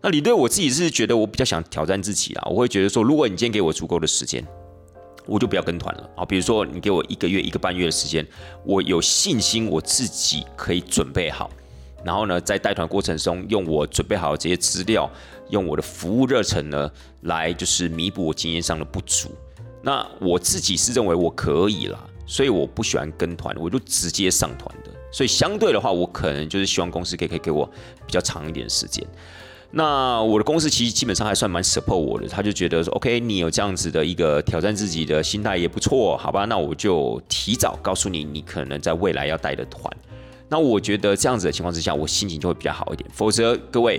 [0.01, 4.43] 那李队我自己是觉得我比较想挑战自己啊，我会觉得说，如果你今天给我足够的时间，
[5.27, 6.25] 我就不要跟团了啊。
[6.25, 8.27] 比如说你给我一个月、一个半月的时间，
[8.65, 11.51] 我有信心我自己可以准备好。
[12.05, 15.09] 然后呢，在带团过程中，用我准备好的这些资料，
[15.51, 19.31] 用我的服务热忱呢，来就是弥补我经验上的不足。
[19.83, 24.91] 那我自己是认为我可以啦，所以我不喜欢跟团，我就直接上团的。
[25.13, 27.65] 所以相对的话，我可能就是希望公司可以可以给我
[28.07, 29.07] 比较长一点时间。
[29.75, 36.45] 那我的公司其实基本上还算蛮 support 我的，他就觉得说，OK，你有这样子的一个挑战自己的心态也不错，好吧？
[36.45, 39.91] 那我就提早告诉你，你可能在未来要带的团。
[40.51, 43.09] 那我觉得这样子的情况之下，我心情就会比较好一点。
[43.15, 43.99] 否则，各位，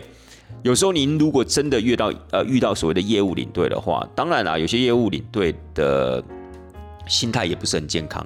[0.62, 6.24] 有时候您如果真的遇到呃遇到所谓的业务领队的话，当然啦，有些业务领队的
[7.08, 8.24] 心态也不是很健康。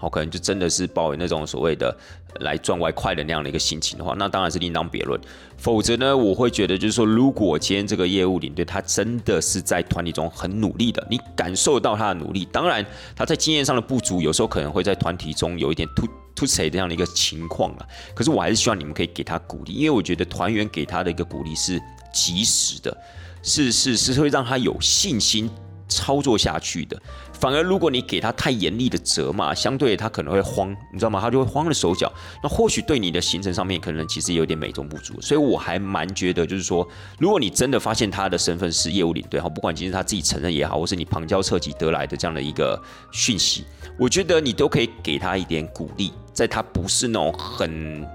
[0.00, 1.94] 好，可能就真的是抱有那种所谓的
[2.40, 5.20] 来赚外快的那样的一个心情的话，那当然是另当别论。
[5.58, 12.82] 否则呢，我会觉得就是说，如果今天这个业务领队他真的是在团体中很努力的，你感受到他的努力，当然
[13.14, 17.86] 他在经验上的不足，有时候可能会在团体中有一点突突谁这样的一个情况啊。
[18.14, 21.78] 可是我还是希望你们可以给他鼓励，因为我觉得团员给他的一个鼓励是
[22.10, 22.96] 及时的，
[23.42, 25.50] 是是是会让他有信心
[25.88, 26.98] 操作下去的。
[27.40, 31.18] 反而，如果你给他太严厉的责骂，相对他可能会慌，你知道吗？
[31.18, 32.12] 他就会慌了手脚。
[32.42, 35.18] 那或许对你的行程上面，可能其实有点美中不足。
[35.22, 36.86] 所以我还蛮觉得，就是说，
[37.18, 42.78] 如果你真的发现他的身份是业务领队，哈，不管今天他自己承认也好，或是你旁敲侧击得来的这样的一个
[43.10, 43.64] 讯息，
[43.98, 48.06] 我觉得你都可以给他一点鼓励，在他不是那种很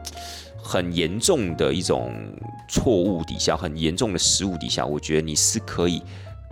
[0.62, 2.14] 很严重的一种
[2.70, 6.04] 错误底下，很严重的失误底下，我觉得你是可以。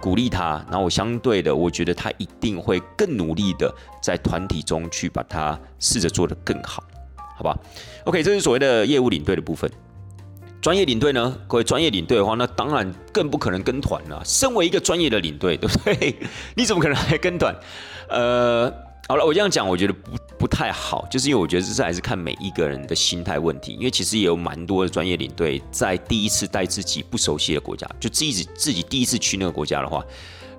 [0.04, 6.84] 鼓励他，然后我相对的，我觉得他一定会更努力的在团体中去把它试着做得更好，
[7.38, 7.58] 好吧
[8.04, 9.72] ？OK，这是所谓的业务领队的部分。
[10.62, 11.38] 专业领队呢？
[11.48, 14.22] 各位专业领队的话，那当然更不可能跟团了。
[14.26, 16.14] 身为一个专业的领队，对不对？
[16.56, 17.56] 你怎么可能还跟团？
[18.10, 18.74] 呃。
[19.08, 23.74] 好了，我这样讲，我觉得不不太好，就是因为我觉得这还是看每一个人的心态问题。
[23.74, 30.04] 因为其实也有蛮多的专业领队在第一次带自己不熟悉的国家，就自己自己第一次去那个国家的话，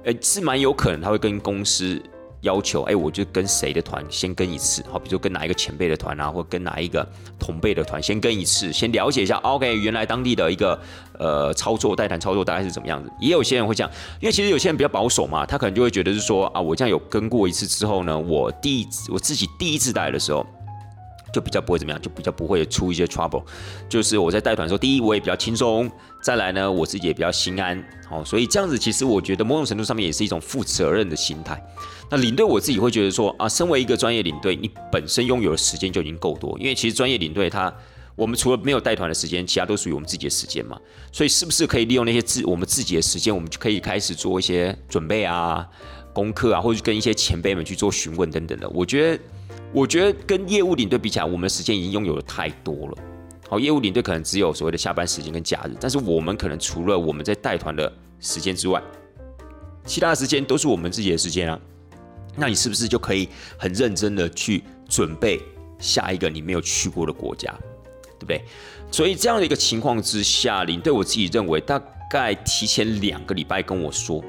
[0.05, 2.01] 呃，是蛮有可能他会跟公司。
[2.45, 7.05] 要求哎，我就跟谁的团先跟一次，好，比如说跟哪一个前辈的团啊，或跟哪一个
[7.39, 9.37] 同辈的团先跟一次，先了解一下。
[9.39, 10.81] OK，原来当地的一个
[11.19, 13.11] 呃操作带团操作大概是怎么样子。
[13.19, 20.47] 也有些人会这样，因为其实有些人比较保守嘛，他可能就会觉得是说啊，我这样有跟过一次之后呢，我第一我自己第一次带的时候。
[21.35, 23.43] 就比较不会怎么样，就比较不会出一些 trouble。
[23.89, 25.91] 就是我在带团的时候，第一我也比较轻松，
[26.23, 27.85] 再来呢我自己也比较心安。
[28.09, 31.61] 好，所以这样子其实我觉得某种程度上面也是一种负责任的心态。
[32.11, 37.75] 那领队我自己会觉得说啊，身为一个专业领队，你本身拥有的时间就已经够多，因为其实专业领队他
[38.15, 40.79] 我们除了没有带团的时间，其他都属于我们自己的时间嘛。
[41.11, 45.67] 所以是不是可以利用那些自我们自己的时间，我们就可以开始做一些准备啊、
[46.13, 48.69] 功课啊，或者跟一些前辈们去做询问等等的？
[48.69, 49.23] 我觉得。
[49.75, 52.99] 我觉得跟业务领队比起来，我们时间已经拥有的太多了。
[53.49, 58.81] 好，业务领队可能只有所谓的下班时间跟假日，但是我们可能除了我们在带团的时间之外，
[59.85, 61.61] 其他时间都是我们自己的时间啊。
[62.37, 65.41] 那你是不是就可以很认真的去准备
[65.81, 67.53] 下一个你没有去过的国家，
[68.19, 68.41] 对不对？
[68.93, 74.25] 所以这样的一个情况之下，领队我自己认为大概提前两个礼拜跟我说。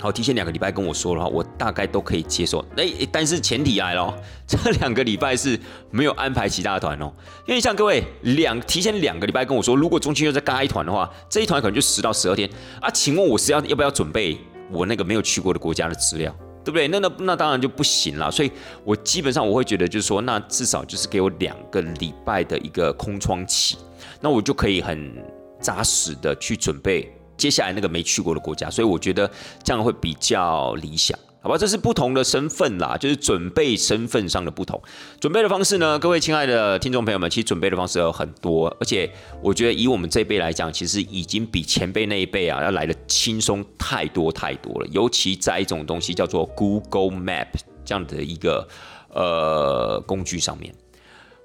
[0.00, 2.64] 好，提前两个礼拜跟我说的话，我大概都可以接受。
[2.76, 4.14] 哎，但是前提来咯，
[4.46, 5.58] 这两个礼拜是
[5.90, 7.12] 没有安排其他团哦。
[7.46, 12.48] 因为像各位两提前两个礼拜跟我说，如果中间又再加一团的话，这一团可能就十到十二天
[12.80, 12.88] 啊。
[12.90, 14.38] 请问我是要要不要准备
[14.70, 16.32] 我那个没有去过的国家的资料，
[16.64, 16.86] 对不对？
[16.86, 18.30] 那那那当然就不行了。
[18.30, 18.52] 所以
[18.84, 23.76] 我基本上我会觉得就是说，那至少就是给我两个礼拜的一个空窗期，
[24.20, 25.12] 那我就可以很
[25.60, 27.12] 扎实的去准备。
[27.38, 29.30] 接下来那个没去过的国家，所以我觉得
[29.62, 31.56] 这样会比较理想，好吧？
[31.56, 34.82] 这是不同的身份啦，就是准备身份上的不同。
[35.20, 44.86] 准备的方式呢，各位亲爱的听众朋友们，其实准备的方式有很多，而且我觉得以我们这一辈来讲，其实已经比前辈那一辈啊要来的轻松太多太多了。
[44.88, 47.46] 尤其在一种东西叫做 Google Map
[47.84, 48.68] 这样的一个
[49.14, 50.74] 呃工具上面。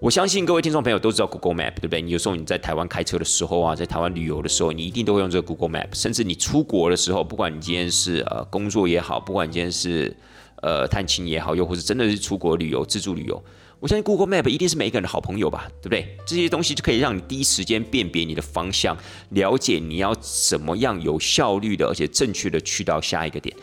[0.04, 2.02] 我相信各位听众朋友都知道 Google Map，对不对？
[2.02, 5.88] 你有时候你在台湾开车的时候啊，在台湾旅游的时候，你一定都会用这个 Google Map。
[5.94, 10.14] 甚至你出国的时候，不管你今天是呃工作也好，不管你今天是
[10.62, 13.42] 呃探亲也好，又或是真的是出国旅游、自助旅游，
[13.80, 16.18] 我相信 Google Map 一定是每一个人的好朋友吧，对不对？
[16.28, 18.98] 这些东西就可以让你第一时间辨别你的方向，
[19.30, 23.56] 了解你要怎么样有效率的，而且正确的去到下一个点。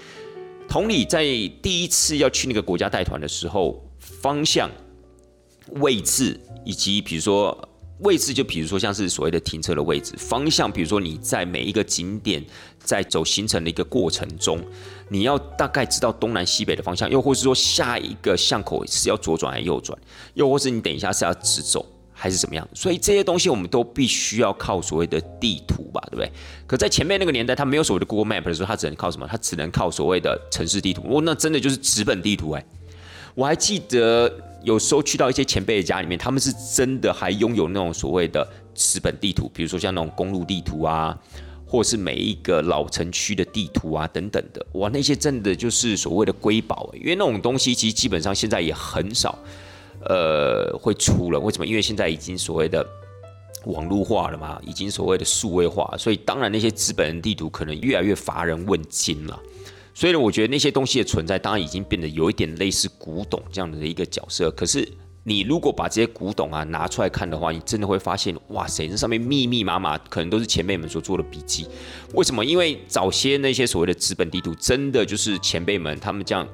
[0.67, 1.23] 同理，在
[1.61, 4.71] 第一次要去那个国家带团的时候，方向。
[5.77, 7.69] 位置以及比如说
[8.01, 12.43] 位置，就比如说像是所谓的停车的位置方向，比如说你在每一个景点
[12.79, 14.59] 在走行程的一个过程中，
[15.11, 19.99] 你要大概知道东南西北的方向，又或是说下一个巷口是要左转还是右转，
[20.33, 22.67] 又或是你等一下是要直走还是怎么样？
[22.73, 26.33] 所以这些东西我们都必须要靠所谓的地图吧，对不对？
[26.67, 29.27] 可在前面那个年代，他没有所谓的 Google Map 的时候，他只能靠什么？
[29.31, 31.03] 他只能靠所谓的城市地图。
[31.07, 32.65] 哦，那真的就是纸本地图哎！
[33.35, 34.33] 我还记得。
[34.63, 41.19] 有时候去到一些前辈的家里面，他们是真的还拥有那种所谓的纸本地图，比如说像那种公路地图啊，
[41.67, 44.65] 或是每一个老城区的地图啊等等的。
[44.73, 49.39] 哇，那些真的就是所谓的瑰宝，因为那种东西其实基本上现在也很少，
[50.05, 51.41] 呃，会出了。
[51.41, 51.67] 为什么？
[51.67, 52.87] 因为现在已经所谓的
[53.65, 59.41] 网络化了嘛，已经所谓的数位化，所以当然那些纸本地图可能越来越乏人问津了。
[59.93, 64.51] 所以呢，我觉得那些东西的存在，当然已经变得有一点类似古董这样的一个角色。
[64.53, 64.89] 可是，
[65.25, 71.67] 你如果把这些古董啊拿出来看的话，你真的会发现，哇塞，那上面密密麻麻，可能都是前辈们所做的笔记。
[72.15, 72.45] 为什么？
[72.45, 76.49] 因为早些那些所谓的纸本地图，真的就是前辈们他们这样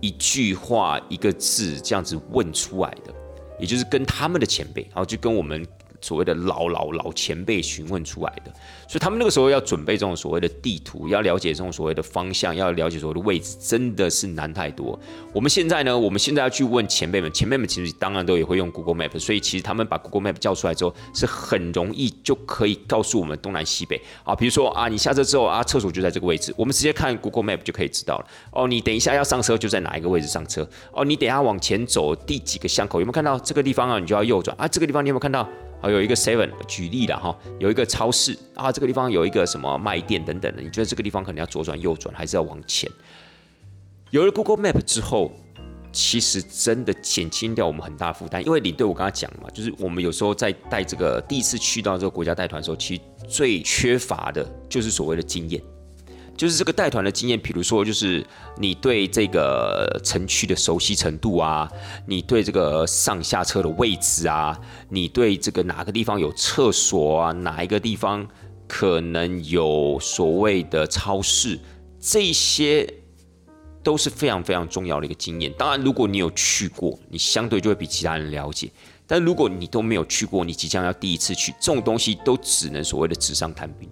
[0.00, 3.12] 一句话一个字这样子问出来的，
[3.58, 5.66] 也就是跟他们的前辈，然后就跟我们。
[6.00, 8.52] 所谓的老老老前辈询问出来的，
[8.88, 14.98] 所以他们那个时候要准备这种所谓的地图，要了解这种所谓的方向，要了解所谓的位置，真的是难太多。
[15.32, 24.34] 我们现在呢，我们现在要去问前辈们，前辈们其实当然都也会用 Google Map，所以其实他们把 Google Map 叫出来之后，是很容易就可以告诉我们东南西北啊。
[24.34, 28.26] 比如说啊，你下车之后啊，厕所就在这个位置，我们直接看 Google Map 就可以知道了。
[28.50, 30.68] 哦，你等一下要上车就在哪一个位置上车？
[30.92, 33.98] 哦，你等下往前走第几个巷口有没有看到这个地方啊？
[33.98, 34.66] 你就要右转啊。
[34.68, 35.48] 这个地方你有没有看到？
[35.90, 42.90] 有一个 Seven，举例了哈，有一个超市啊，这个地方有一个什么卖店等等的，你觉得这个地方可能要左转、右转，还是要往前？
[44.10, 45.32] 有了 Google Map 之后，
[45.92, 55.60] 其实真的减轻掉我们很大负担，因为你对我刚刚讲嘛，就是我们有时候在带这个第一次去到这个国家带团的时候，其实最缺乏的就是所谓的经验。
[56.36, 58.24] 就是这个带团的经验，比如说，就是
[58.58, 61.68] 你对这个城区的熟悉程度啊，
[62.06, 64.58] 你对这个上下车的位置啊，
[64.90, 68.26] 你对这个哪个地方有厕所啊，哪一个地方
[68.68, 71.58] 可能有所谓的超市，
[71.98, 72.86] 这些
[73.82, 75.50] 都是非常非常重要的一个经验。
[75.56, 78.68] 当然，如果你有去过，你相对就会比其他人了解；
[79.06, 83.88] 但如果你都没有去过，你即将要第一次去，这种东西都只能所谓的纸上谈兵。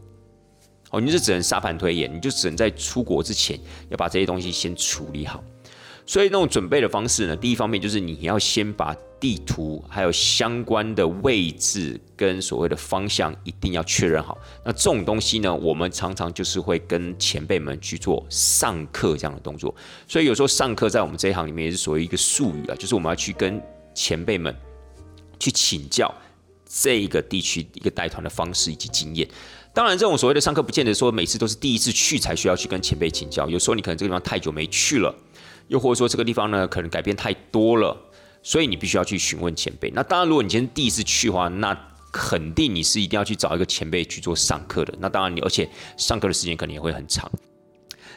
[0.95, 5.43] 哦，你就只能沙盘推演，你就只能在出国之前要把这些东西先处理好。
[6.07, 14.37] 所以那种准备的方式呢，第一方面就是你要先把地图还有相关的位置跟所谓的方向一定要确认好。
[14.63, 19.75] 那这种东西呢，我们常常就是会跟前辈们去做上课这样的动作。
[20.07, 23.59] 所以有时候上课在我们这一行里面也是所谓一个术语啊，就是我们要去跟
[23.95, 24.55] 前辈们
[25.41, 26.15] 去请教
[26.69, 29.27] 这一个地区一个带团的方式以及经验。
[29.75, 33.49] 当然，这种所谓的上课，不见得说每次都是第一次去才需要去跟前辈请教。
[33.49, 35.13] 有时候你可能这个地方太久没去了，
[35.67, 37.97] 又或者说这个地方呢可能改变太多了，
[38.41, 39.91] 所以你必须要去询问前辈。
[39.91, 41.77] 那当然，如果你今天第一次去的话，那
[42.13, 44.95] 肯定你是一定要去找一个前辈去做上课的。
[45.01, 47.29] 那当然，你而且上课的时间可能也会很长。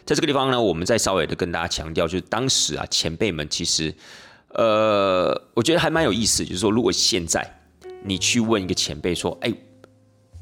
[0.05, 3.91] 在这个地方呢，我们再稍微的跟大家强调，就是当时啊，前辈们其实，
[4.49, 7.59] 呃，我觉得还蛮有意思，就是说，如果现在
[8.03, 9.51] 你去问一个前辈说，哎。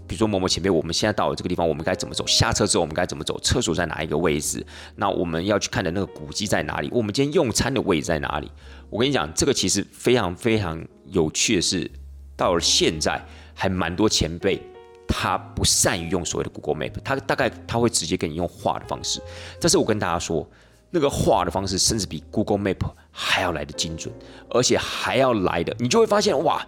[0.08, 2.26] 比如说某某前辈，我们现在到了这个地方，我们该怎么走？
[2.28, 3.40] 下车之后我们该怎么走？
[3.40, 4.66] 厕所在哪一个位置？
[4.96, 6.90] 那我们要去看的那个古迹在哪里？
[6.92, 8.52] 我们今天用餐的位置在哪里？
[8.90, 11.90] 我跟你讲，这个其实非常非常有趣的是，
[12.36, 13.20] 到了现在
[13.54, 14.62] 还蛮多前辈
[15.08, 19.22] 他不善于用所谓的 Google Map，他大概他会直接跟你用画的方式。
[19.60, 20.48] 但是我跟大家说，
[20.92, 22.80] 那个画的方式甚至比 Google Map
[23.12, 24.14] 还要来的精准，
[24.50, 26.66] 而且还要来的，你就会发现哇。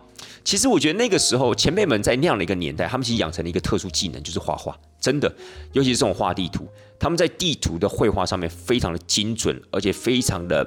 [0.48, 4.80] 其实我觉得那个时候前辈们在那样的一个年代，他们其实养成了一个特殊技能，就是画画。
[4.98, 5.30] 真的，
[5.74, 6.66] 尤其是这种画地图，
[6.98, 10.66] 他们在地图的绘画上面非常的精准，而且非常的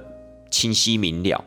[0.51, 1.43] 清晰明了，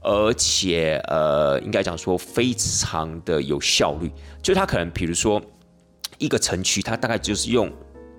[0.00, 4.10] 而且呃，应该讲说非常的有效率。
[4.42, 5.40] 就他可能比如说
[6.18, 7.72] 一个城区，他大概就是用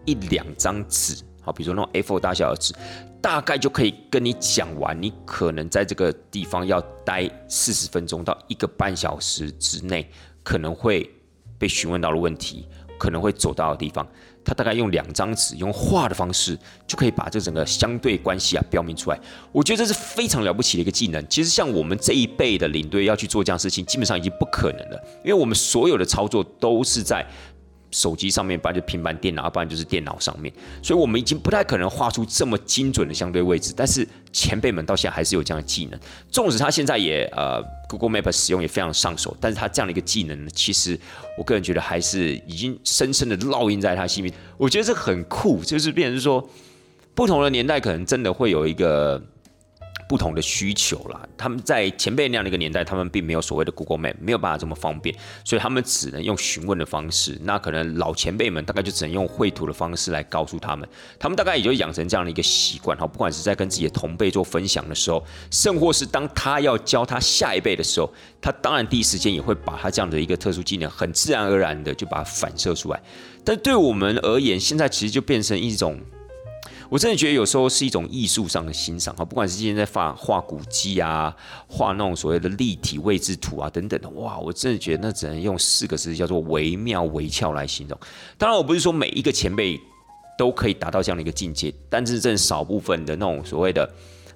[0.05, 1.17] 一两张纸。
[1.47, 2.73] 好，比如说那种 A4 大小的纸，
[3.21, 10.11] 大概就可以跟你讲完，你可能在这个地方要待四十分钟到一个半小时之内，
[10.43, 11.09] 可能会
[11.57, 12.67] 被询问到的问题，
[12.99, 14.05] 可能会走到的地方，
[14.43, 19.17] 他大概用两张纸，用画的方式，就可以把这整个相对关系啊标明出来。
[19.53, 21.25] 我觉得这是非常了不起的一个技能。
[21.29, 27.25] 其实像我们这一辈的领队要去做这样事情，基本上已经不可能了，因为我们所有的操作都是在。
[27.91, 33.73] 手机上面，不然就平板电脑，不然就是电脑上面，所以我们已经不太可能画出这么精准的相对位置。
[33.75, 40.99] 但是前辈们到现在还是有这样的技能，纵使他现在也呃 Google Map 使用也非常上手，但是他这样的一个技能呢，其实
[41.37, 44.33] 我个人觉得还是已经深深的烙印在他心里。
[44.57, 46.49] 我觉得这很酷，就是变成说，
[47.15, 49.21] 不同的年代可能真的会有一个。
[50.07, 57.37] 不同的需求啦，他们在前辈那样的一个年代，他们并没有所谓的 Google Map，没有办法这么方便，所以他们只能用询问的方式。
[57.43, 60.87] 那可能老前辈们大概就只能用绘图的方式来告诉他们，
[61.19, 63.05] 他们大概也就养成这样的一个习惯哈。
[63.05, 68.09] 不管是在跟自己的同辈做分享的时候，甚或是当他要教他下一辈的时候，
[68.41, 73.01] 他当然第一时间也会把他这样的一个特殊技能，很自然而然的就把它反射出来。
[73.43, 75.99] 但对我们而言，现在其实就变成一种。
[76.89, 81.35] 我真的觉得有时候是一种艺术上的欣赏哈，不管是今天在画画古迹啊，
[81.67, 87.97] 画那种所谓的立体位置图啊等等的，哇，我真的觉得那只能用四个字叫做惟妙惟肖来形容。
[88.37, 89.79] 当然，我不是说每一个前辈
[90.37, 93.89] 都可以达到这样的一个境界，但是这少部分的那种所谓的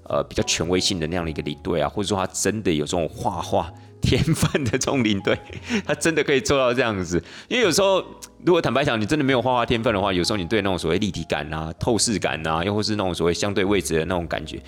[0.03, 3.71] 呃比较权威性的那样的一个领队啊，或者说他真的有这种画画
[4.01, 5.37] 天分的这种领队，
[5.85, 7.23] 他真的可以做到这样子。
[7.47, 8.03] 因为有时候，
[8.43, 14.61] 如果坦白讲，你真的没有画画天分的话，有时候你对那种所谓立体感啊、透视感啊，又或是那种所谓相对位置的那种感觉。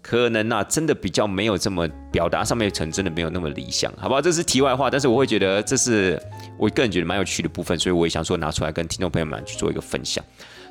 [0.00, 4.22] 可能啊，真的比较没有这么表达上面层，真的没有那么理想，好不好？
[4.22, 6.18] 这是题外话，但是我会觉得这是
[6.56, 10.24] 我个人觉得蛮有趣的部分，所以我也想说拿出来跟听众朋友们去做一个分享。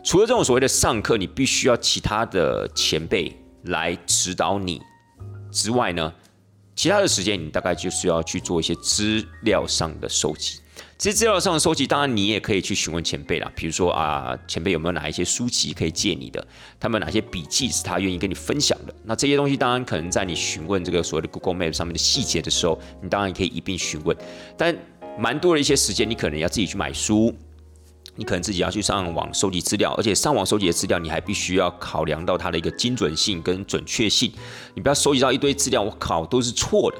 [0.03, 3.31] 除了这种所谓的上课，你必须要其他的前辈
[3.65, 4.81] 来指导你
[5.51, 6.11] 之外呢，
[6.75, 10.59] 其他的时间你大概就是要去做一些资料上的收集。
[10.97, 13.51] 其实资料上的收集，当然你也可以去询问前辈啦。
[13.55, 16.45] 比如说啊，前辈有没有哪一些书籍可以借你的？
[16.79, 18.95] 他们哪些笔记是他愿意跟你分享的？
[19.03, 24.17] 那这些东西当然可能在你询问这个所谓的 Google Map 上面的细节的时候，你当然可以一并询问。
[24.57, 24.75] 但
[25.19, 27.31] 蛮多的一些时间，你可能要自己去买书，
[28.15, 34.31] 你可能自己要去上网收集资料，而且上网收集的资料，你还必须要考量到它的一个精准性跟准确性。
[34.73, 36.97] 你不要收集到一堆资料，我靠，都是错的。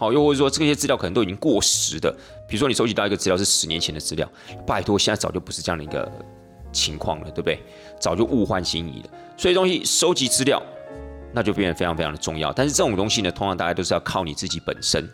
[0.00, 2.10] 好，又或者说这些资料可能都已经过时的，
[2.48, 4.26] 比如说你收集到一个资料是十年前的资料，
[4.66, 6.10] 拜托，现在早就不是这样的一个
[6.72, 7.60] 情况了，对不对？
[8.00, 9.10] 早就物换星移了。
[9.36, 10.62] 所以东西收集资料，
[11.32, 12.52] 那就变得非常非常的重要。
[12.52, 15.08] 但是这种东西呢，通常大家都是要靠你自己本身。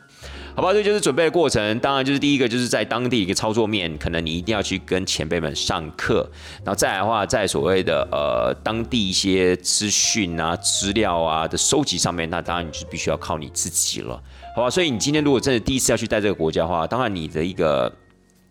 [0.55, 1.79] 好吧，这就是准备的过程。
[1.81, 6.27] 当然，就是第一个，就是在当地一个操作面，可能你一定要去跟前辈们上课。
[6.64, 14.19] 然后再来的话，在所谓的呃当地一些资讯啊、资料啊的收集上面，那当然你就必须要靠你自己了。
[14.55, 17.95] 好吧，所以你今天如果真的第一次要去带这个国家的话，当然你的一个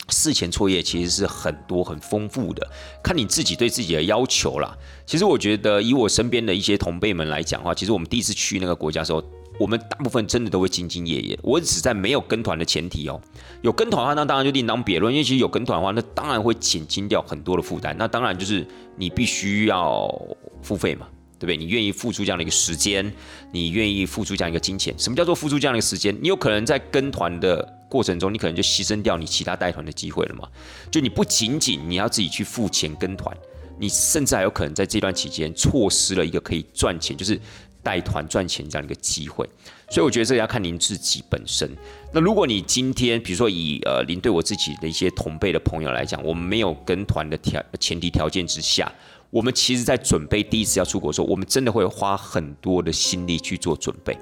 [0.10, 2.68] 事前作业其实是很多很丰富的，
[3.03, 4.78] 看你自己对自己的要求啦。
[5.06, 9.24] 其实我觉得，以我身边的一些同辈们来讲的话，其实我们第一次去那个国家的时候。
[9.58, 11.39] 我们大部分真的都会兢兢业业。
[11.41, 13.22] 我只在没有跟团的前提哦，
[13.62, 15.14] 有跟团的话，那当然就另当别论。
[15.14, 17.95] 因为其实有跟团的话，那当然会减轻掉很多的负担。
[17.97, 20.14] 那当然就是你必须要
[20.62, 21.08] 付费嘛，
[21.39, 21.56] 对不对？
[21.56, 23.10] 你愿意付出这样的一个时间，
[23.53, 24.93] 你愿意付出这样一个金钱。
[24.97, 26.14] 什么叫做付出这样的一个时间？
[26.22, 30.47] 你有可能在跟团的过程中，你可能就牺牲掉你其他带团的机会了嘛？
[30.91, 33.35] 就你不仅仅你要自己去付钱跟团，
[33.79, 37.39] 你甚至还有可能在这段期间错失了一个可以赚钱，就是。
[37.85, 39.47] 带团赚钱这样一个机会，
[39.91, 41.69] 所以我觉得这要看您自己本身。
[42.11, 48.91] 那如果你今天，比如说以呃您对我自己的一些同辈的朋友来讲，我们没有跟团的条前提条件之下，
[49.29, 54.17] 我们其实在准备第一次要出国的时候，我们真的会花很多的心力去做准备。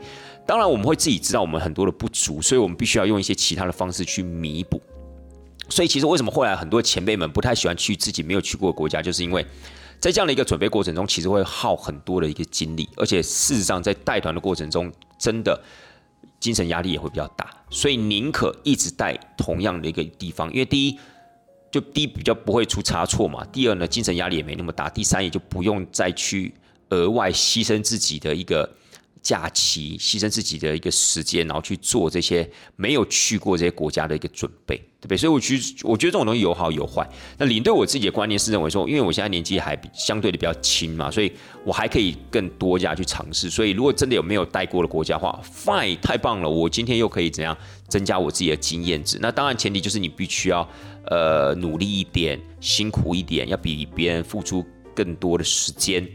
[0.46, 4.82] 当然，我们会自己知道我们很多的不足，所以我们必须要用一些其他的方式去弥补。
[5.70, 9.46] 所以，其实为什么后来很多前辈们不太喜欢去自己没有去过的国家，就是因为。
[10.00, 15.58] 在这样的一个准备过程中，其实会耗很多的一个精力，而且事实上在带团的过程中，真的
[16.42, 21.00] 精神压力也会比较大，所以宁可一直带同样的一个地方，因为第一，
[21.72, 26.54] 就第一比较不会出差错嘛；第二呢，精神压力也没那么大；第三，也就不用再去
[26.90, 28.70] 额外牺牲自己的一个。
[29.24, 35.18] 假期牺牲自己的一个时间，然后去做这些没有去过这些国家的一个准备，对不对？
[35.18, 37.10] 所以我觉我觉得这种东西有好有坏。
[37.38, 41.32] 那领队我自己的观念是认为说，因为我现在年纪还相对的比较轻嘛，所以
[41.64, 43.50] 我还可以更多加去尝试。
[43.50, 46.50] 所以如果真的有没有带过的国家话，fine，太棒了！
[46.50, 47.58] 我今天又可以怎样
[47.88, 49.18] 增加我自己的经验值？
[49.22, 50.68] 那当然前提就是你必须要
[51.06, 56.06] 呃努力一点，辛苦一点，要比别人付出更多的时间，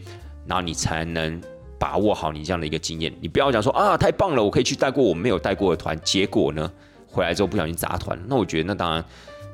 [0.47, 1.41] 然后你才能。
[1.79, 6.71] 把握好你这样的一个经验，你不要讲说啊太棒了，我可以去带过我没有带过的团，结果呢
[7.07, 9.05] 回来之后不小心砸团，那我觉得那当然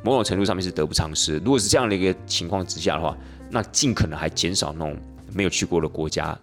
[0.02, 1.38] 某种程度上面是得不偿失。
[1.38, 3.16] 如果是这样的一个情况之下的话，
[3.50, 4.96] 那尽可能还减少那种
[5.32, 6.36] 没有去过的国家，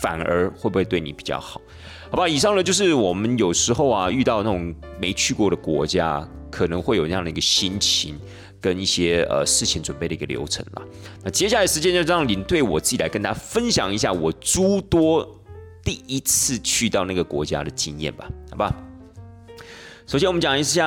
[0.00, 1.60] 反而会不会对你比较好？
[2.10, 8.18] 好吧，以上呢就是我们有时候啊遇到那种没去过的国家，可能会有那样的一个心情。
[8.60, 10.82] 跟一些呃事前准备的一个流程啦。
[11.22, 15.40] 那接下来时间就让领队我自己来跟大家分享一下我诸多
[15.82, 18.74] 第一次去到那个国家的经验吧，好吧？
[20.06, 20.86] 首先我们讲一下，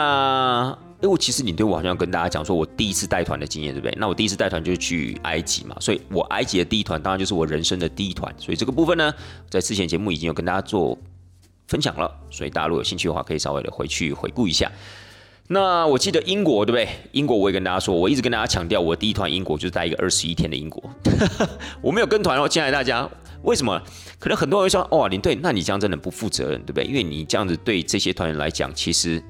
[1.01, 3.95] 哎，我其实领队我好像要跟大家讲说我第一次带团的经验，对不对？
[3.99, 9.13] 那我第一次带团就是去埃及嘛，所以我埃及的第一团当然就是我人生的第一团，所以这个部分呢，
[9.49, 10.97] 在之前节目已经有跟大家做
[11.67, 14.71] 分享了，所以大家如果有兴趣的话，可以稍微的回去回顾一下。
[15.53, 16.87] 那我记得英国对不对？
[17.11, 20.81] 英国我也跟大家说，我一直跟大家强调，我第一团英国就是带一个二十一天的英国，
[21.83, 23.05] 我没有跟团哦，亲爱的大家，
[23.41, 23.81] 为什么？
[24.17, 26.85] 可能很多人会说，哇，林队，那你这样真的不负责任，对不对？
[26.85, 29.21] 因为你这样子对这些团员来讲，其实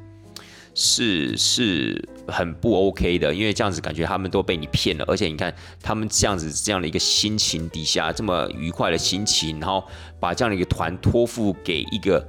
[0.75, 5.51] 是是很不 OK 的，因为这样子感觉他们都被你骗了，而且你看
[5.81, 9.83] 他们这样子这样的一个心情底下，这么愉快的心情，然后
[10.19, 12.23] 把这样的一个团托付给一个。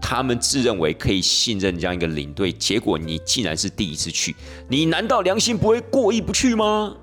[0.00, 4.34] 他们自认为可以信任这样一个领队，结果你竟然是第一次去，
[4.68, 6.94] 你难道良心不会过意不去吗？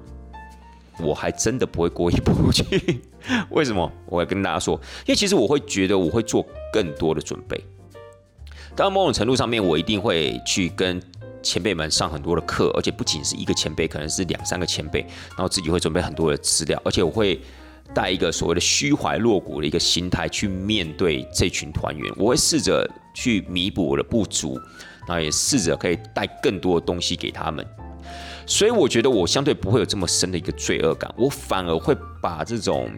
[0.99, 3.01] 我还真的不会过意不去。
[3.49, 3.91] 为什么？
[4.05, 4.75] 我要跟大家说，
[5.05, 7.59] 因为其实我会觉得我会做更多的准备。
[8.75, 11.01] 当然，某种程度上面，我一定会去跟
[11.41, 17.39] 前辈们上很多的课，而且不仅是一个前辈，可能是两三个前辈，然后自己会准备很多的资料，而且我会。
[17.93, 24.59] 带一个所谓的虚怀若谷的一个心态去面对这群团员，我会试着去弥补我的不足，
[25.07, 27.65] 然后也试着可以带更多的东西给他们。
[28.47, 32.91] 所以我觉得我相对不会有这么深的一个罪恶感，我反而会把这种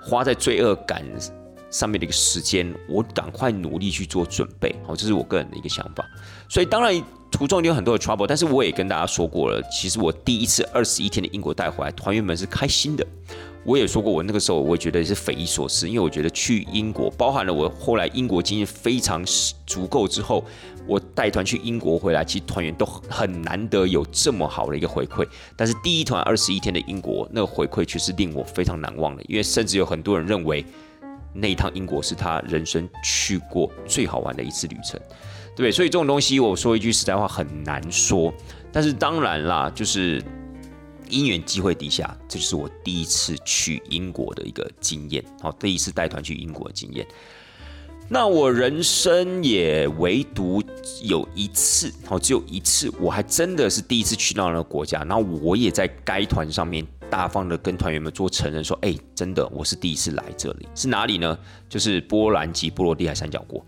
[0.00, 1.02] 花在罪恶感
[1.70, 4.74] 上面的一个时间，我赶快努力去做准备。
[4.86, 6.04] 好，这是我个人的一个想法。
[6.48, 13.06] 所以当然途中有很多的 trouble，但是我也跟大家说过了，其实我第一次二十一天的英国带回来，团员们是开心的。
[13.64, 19.24] 我也说过，我那个时候我也觉得是匪夷所思，因为我觉得去英国，包含了我后来英国经验非常
[19.64, 20.44] 足够之后，
[20.84, 25.24] 我带团去英国回来，其实团员都很难得有这么好的一个回馈。
[25.56, 30.64] 但是第一团二十一天的英国，那个回馈却是令我非常难忘的，因为甚至有很多人认为
[31.32, 35.00] 那一趟英国是他人生去过最好玩的一次旅程，
[35.54, 38.34] 对所以这种东西，我说一句实在话很难说。
[38.72, 40.20] 但是当然啦，就是。
[41.12, 47.06] 因缘机会底下，这就是我第一次去英国的一个经验，好，第一次带团去英国的经验。
[48.08, 50.62] 那我人生也唯独
[51.02, 61.38] 有一次，好，只有一次，我还真的是第一次去到那个国家，然后我也在该团上面大方的跟团员们做承认，说，哎，真的，我是第一次来这里，是哪里呢？
[61.68, 63.64] 就是波兰及波罗的海三角国，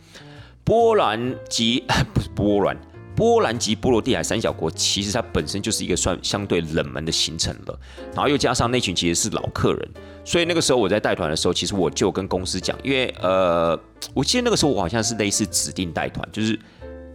[0.62, 1.82] 波兰及
[2.12, 2.76] 不是波兰。
[3.16, 7.78] 波兰及波罗的海三小国，其实它本身就是一个算相对冷门的行程了，
[8.12, 9.88] 然后又加上那群其实是老客人，
[10.24, 13.78] 所以那个时候我在带团的时候，其实我就跟公司讲，因为呃，
[14.12, 16.58] 我记得那个时候我好像是类似指定带团，就是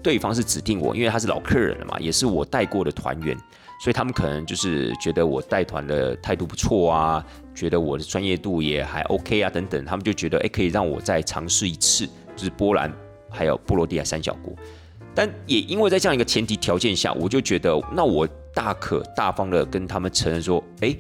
[0.01, 3.35] 对方是指定我，因为他是老客人了嘛，也是我带过的团员，
[3.83, 12.89] 所以他们可能就是觉得我带团的态度不错啊，觉得我的专业度也还 OK 啊等等，他们就觉得哎可以让我再尝试一次，就是波兰
[13.29, 14.55] 还有波罗的海三小国。
[15.15, 20.95] 但也因为在这样一个前提条件下，我就觉得，那我大可大方的跟他们承认说，哎，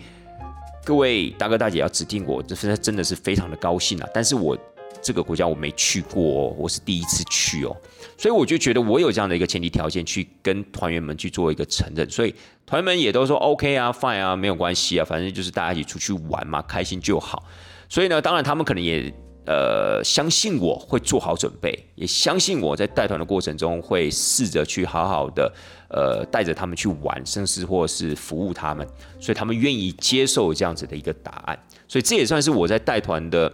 [0.83, 4.09] 各位大哥大姐要指定我，这真真的是非常的高兴啊！
[4.13, 4.57] 但是我
[5.01, 7.75] 这个国家我没去过，哦我是第一次去哦，
[8.17, 12.33] 所以我就觉得我有这样的一个前提条件去跟团员们去做一个承认，所以
[12.65, 17.43] 团员们也都说 OK 啊，Fine 啊，没有关系啊，反正就是大家一起出去玩嘛，开心就好。
[17.87, 19.13] 所以呢，当然他们可能也。
[19.49, 25.51] 呃，相信我会做好准备，也相信我在带团的过程中会试着去好好的，
[25.89, 28.87] 呃，带着他们去玩，甚至或是服务他们，
[29.19, 31.57] 所以他们愿意接受这样子的一个答案。
[31.87, 33.51] 所以这也算是我在带团的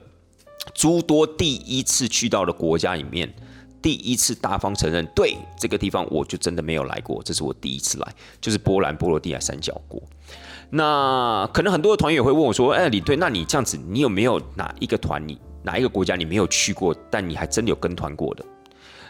[0.73, 3.33] 诸多第一次去到的国家里面，
[3.81, 10.03] 第一次大方承认，对这个地方我就真的没有来过，这是我第一次来，就是波兰波罗的海三角国。
[10.71, 18.45] 那可能很多的团员会问我说：“哎，李队，那你这样子，你有没有哪一个团你？”哪一个国家你没有去过，但你还真的有跟团过的？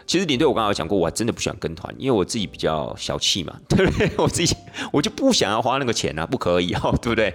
[0.06, 4.08] 其实领队我刚刚有讲过，我还真的不喜欢跟团，因为我自己比较小气嘛， 对不对？
[4.16, 4.56] 我自己
[4.92, 7.34] 我就不想要花那个钱啊，不可以 哦，对不对？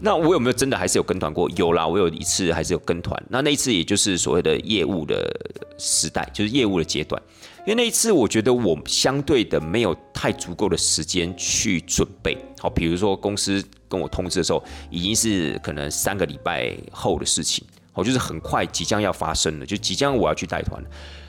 [0.00, 1.48] 那我有没有真的还是有跟团过？
[1.56, 5.34] 有啦，我有一次还是有跟团，那那一次也就是所谓的业务的
[5.78, 7.20] 时代，就是业务的阶段。
[7.60, 17.64] 因为那一次我觉得我相对的没有太足够的时间去准备好，比如说公司跟我通知的时候，已经是可能三个礼拜后的事情。
[17.94, 20.82] 我就是很快即将要发生了，就即将我要去带团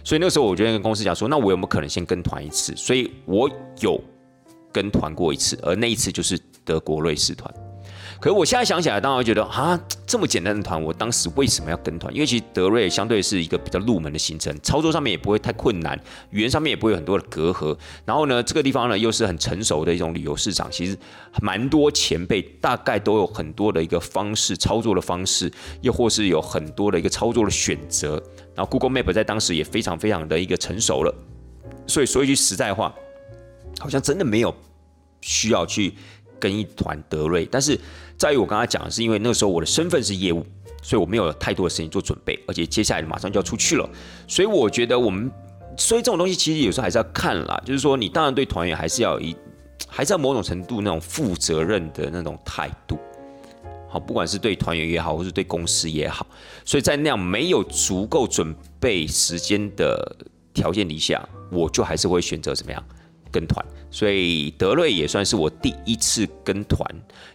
[0.03, 2.75] 所以那时候我就跟公司讲说，那我有没有可能先跟团一次？
[2.75, 3.49] 所以我
[3.79, 4.01] 有
[4.71, 7.53] 跟团过一次，而那一次就是德国瑞士团。
[8.21, 12.13] 可是我现在想起来，当然觉得啊，这么简单的团，我当时为什么要跟团？
[12.13, 15.99] 因为其实德瑞相对是一个比较入门的行程，操作上面也不会太困难，
[16.29, 17.75] 语言上面也不会有很多的隔阂。
[18.05, 20.95] 然后呢，这个地方呢又是很成熟的一种旅游市场，其实
[21.41, 25.51] 蛮多前辈大概都有很多的一个方式操作的方式，
[25.81, 28.21] 又或是有很多的一个操作的选择。
[28.53, 31.11] 然后 Google Map 在当时也非常非常的一个成熟了，
[31.87, 32.93] 所以说一句实在话，
[33.79, 34.55] 好像真的没有
[35.21, 35.95] 需要去
[36.39, 37.79] 跟一团德瑞，但是。
[38.21, 40.45] 在于我刚才讲的是，因为那个时候我的身份是业务，
[40.83, 43.89] 所以我没有太多的时间做准备，而且接下来马上就要出去了，
[44.27, 45.31] 所以我觉得我们，
[45.75, 49.35] 所以这种东西其实有时候还是要看啦，就是说你当然对团员还是要一，
[49.89, 52.95] 还是要某种程度那种负责任的那种态度，
[53.89, 56.23] 好，不管是对团员也好，或是对公司也好，
[56.63, 60.15] 所以在那样没有足够准备时间的
[60.53, 62.83] 条件底下，我就还是会选择怎么样？
[63.31, 66.85] 跟团，所以德瑞也算是我第一次跟团，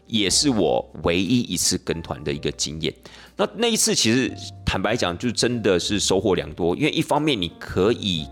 [0.07, 2.93] 也是我唯一一次跟团的一个经验。
[3.37, 4.33] 那那一次其实
[4.65, 8.27] 坦白讲，就真的是收获良多，因为一方面你可以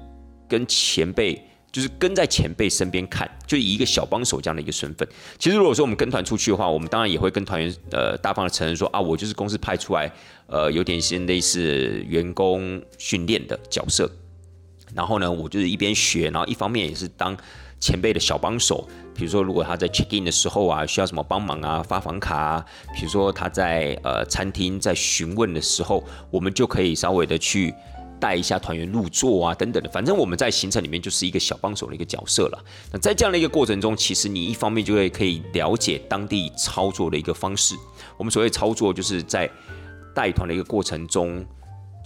[0.49, 1.43] 跟前辈
[1.73, 5.07] 就是跟在前辈身边看，就以一个小帮手这样的一个身份。
[5.39, 10.11] 其实如果说我们跟团出去的话，我们当然也会跟团员呃大方的承认说啊，我就是公司派出来，
[10.47, 14.11] 呃，有点像类似员工训练的角色。
[14.95, 17.36] 然后呢，我就是一边学，然后一方面也是当
[17.80, 18.88] 前辈的小帮手。
[19.14, 22.64] 比如说，如果他在 check in 的时候啊，需要什么帮忙啊，发房卡啊；，
[22.97, 27.72] 比如说他在呃餐厅在询问的时候，我们就可以稍微的去
[28.18, 29.88] 带一下团员入座啊，等等的。
[29.90, 32.64] 反正我们在行程里面就是一个小帮手的一个角色了。
[32.90, 37.76] 那在这样的一个过程中，其实你一方面就会可以了解当地操作的一个方式。
[38.16, 39.49] 我们所谓操作，就是在
[40.12, 41.45] 带团的一个过程中，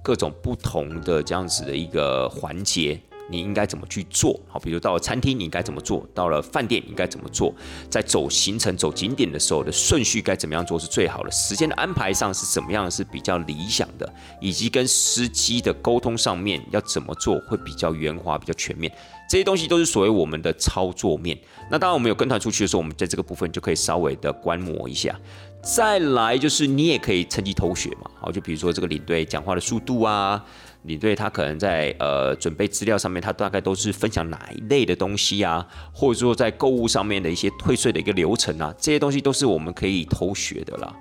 [0.02, 3.00] 各种不同的这样子的一个环节。
[3.30, 4.40] 你应该怎么去做？
[4.48, 6.02] 好，比如到了餐厅，你应该怎么做？
[6.14, 7.54] 到了饭店，你应该怎么做？
[7.90, 11.30] 在走行程、走景点的时候的顺序该怎么样做是最好的？
[11.30, 14.10] 时间的安排上是怎么样是比较理想的？
[14.40, 18.90] 以及跟司机的沟通上面要怎么做会比较圆滑、比较全面？
[19.28, 21.38] 这些东西都是所谓我们的操作面。
[21.70, 25.14] 那当然，我们有跟团出去的时候，我们在这个部分就可以稍微的观摩一下。
[25.62, 28.10] 再来就是你也可以趁机偷学嘛。
[28.20, 30.44] 好，就比如说这个领队讲话的速度啊。
[30.82, 35.66] 领队他可能在呃准备资料上面，他大概都是分享哪一类的东西啊？
[35.92, 40.94] 或者说在购物上面的一些退税的一个流程啊，这些东西都是我们可以偷学的啦。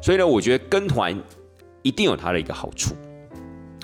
[0.00, 1.20] 所以呢，我觉得跟团
[1.82, 2.94] 一定有它的一个好处。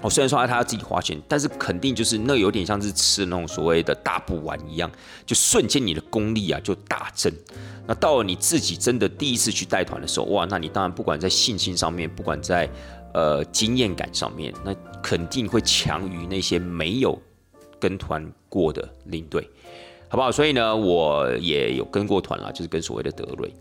[0.02, 4.90] 我虽然说他要自己花钱，但是肯定就是那有点像是吃那种所谓的大补丸一样，
[5.26, 7.32] 就瞬间你的功力啊就大增。
[7.86, 12.68] 那到了你自己真的第一次去带团的时候，哇，那你当然不管在信心上面，不管在
[13.12, 17.20] 呃经验感上面，那肯定会强于那些没有
[17.78, 19.48] 跟团过的领队，
[20.08, 20.32] 好不好？
[20.32, 23.52] 所以呢，我也有跟过团啦，就是跟所谓的德瑞。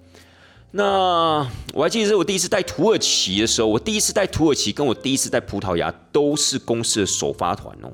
[0.72, 7.92] 那我还记得是我第一次带土耳其的时候，我第一次带土耳其，跟我第一次带葡萄牙都是公司的首发团哦。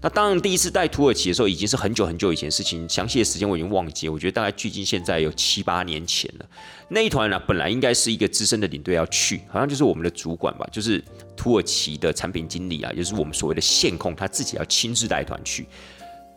[0.00, 4.08] 那当然，第一次带土耳其的时候已经是很久很久以前事情，详细的时间我已经忘记。
[4.08, 6.46] 我觉得大概距今现在有七八年前了。
[6.88, 11.02] 那一团呢，本来应该是一个资深的领队要去，好像就是我们的主管吧，就是
[11.36, 15.66] 土耳其的产品经理啊，就是我们所谓的线控，他自己要亲自带团去。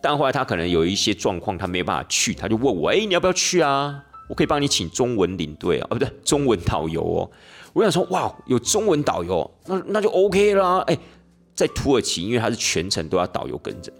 [0.02, 4.04] 但后来他可能有一些状况，他没有办法去，他就问我：“哎，你要不要去啊？
[4.28, 7.32] 我可以帮你请中文领队啊，哦不对，中文导游哦。”
[7.74, 10.98] 我想说：“哇，有中文导游，那那就 OK 啦。”哎。
[11.58, 13.92] 在土耳其，因为他是全程都要导游跟着。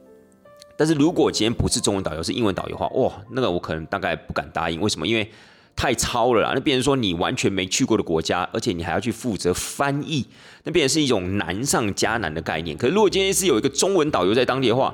[0.78, 4.80] 但是如果今天不是中文导游，是英文导游的话，哇，那个我可能大概不敢答应。
[4.80, 5.08] 为什么？
[5.08, 5.28] 因为
[5.76, 6.52] 太超了啦。
[6.54, 10.24] 那变成说你完全没去过的国家，而且你还要去负责翻译，
[10.66, 12.78] 那变成是一种难上加难的概念。
[12.78, 14.94] 可是如果今天是有一个中文导游在当地的话，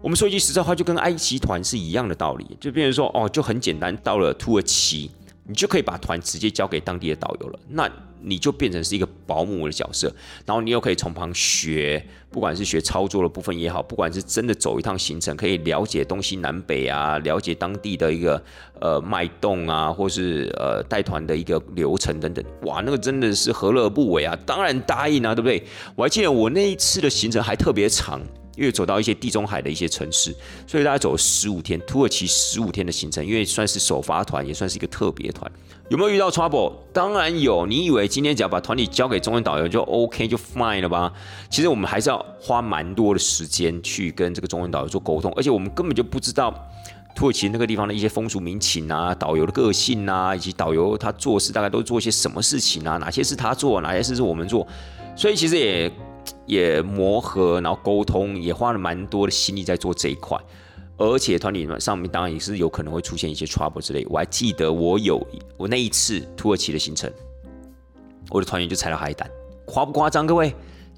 [0.00, 5.10] 我们说一句实在话，就跟埃及团是一样的道理，就变成说哦，就很简单，到了土耳其，
[5.44, 7.58] 你就可以把团直接交给当地的导游了。
[7.68, 7.90] 那
[8.20, 10.12] 你就变成是一个保姆的角色，
[10.46, 18.40] 然后你又可以从旁学，不管是学操作的部分也好，不管是真的走一趟行程，可以了解东西南北啊，了解当地的一个
[18.80, 24.36] 呃脉动啊，或是呃带团的一个流程等等，哇，那个真的是何乐而不为啊！
[24.46, 25.62] 当然答应啊，对不对？
[25.96, 28.20] 我还记得我那一次的行程还特别长。
[28.58, 30.34] 因为走到一些地中海的一些城市，
[30.66, 35.50] 所以大概走了十五天，土耳其十五天的行程，因为算是首发团，也算是一个特别团。
[35.88, 36.72] 有没有遇到 trouble？
[36.92, 37.64] 当然有。
[37.64, 41.10] 你以为今天只要把团体交给中文导游就 OK 就 fine 了吧？
[41.48, 46.52] 其实我们还是要花蛮多的时间去跟这个中文导游做沟通，而且我们根本就不知道
[47.14, 52.98] 土耳其那个地方的一些风俗民情啊，导游的个性啊，以及导游他做事大概都做些什么事情啊？
[52.98, 54.66] 哪些是他做，哪些事是我们做？
[55.16, 55.90] 所以其实也。
[56.46, 60.38] 也磨合，然后沟通，也花了蛮多的心力在做这一块。
[60.96, 64.04] 而且团体上面当然也是有可能会出现一些 trouble 之类。
[64.10, 65.24] 我还记得我有
[65.56, 67.08] 我那一次土耳其的行程，
[68.30, 69.30] 我的团员就踩到海胆，
[69.64, 70.26] 夸不夸张？
[70.26, 70.52] 各位，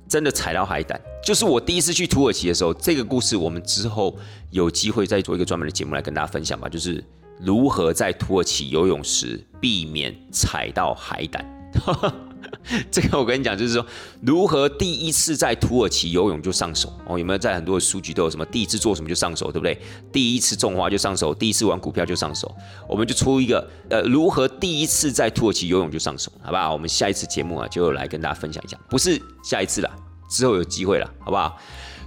[0.08, 0.98] 真的踩到海胆。
[1.22, 4.16] 就是我第一次去土耳其的时候，这个故事我们之后
[4.50, 6.66] 有机会再做一个专门的节目来跟大家分享吧。
[6.66, 7.04] 就是
[7.38, 11.44] 如何在土耳其游泳时避免踩到海胆。
[12.90, 13.84] 这个我跟你讲，就是说
[14.22, 17.18] 如何第一次在土耳其游泳就上手哦？
[17.18, 19.78] 有没有在很多的数据都有什么第一次做什么就上手，对不对？
[20.12, 22.54] 第一次种花就上手，第一次玩股票就上手，
[22.88, 26.72] 我们就出一个呃，如何第一次在土耳其游泳就上手，好不好？
[26.72, 29.90] 我们下一次节目啊，就来跟大家分享一下，不是下一次了，
[30.28, 31.56] 之后有机会了，好不好？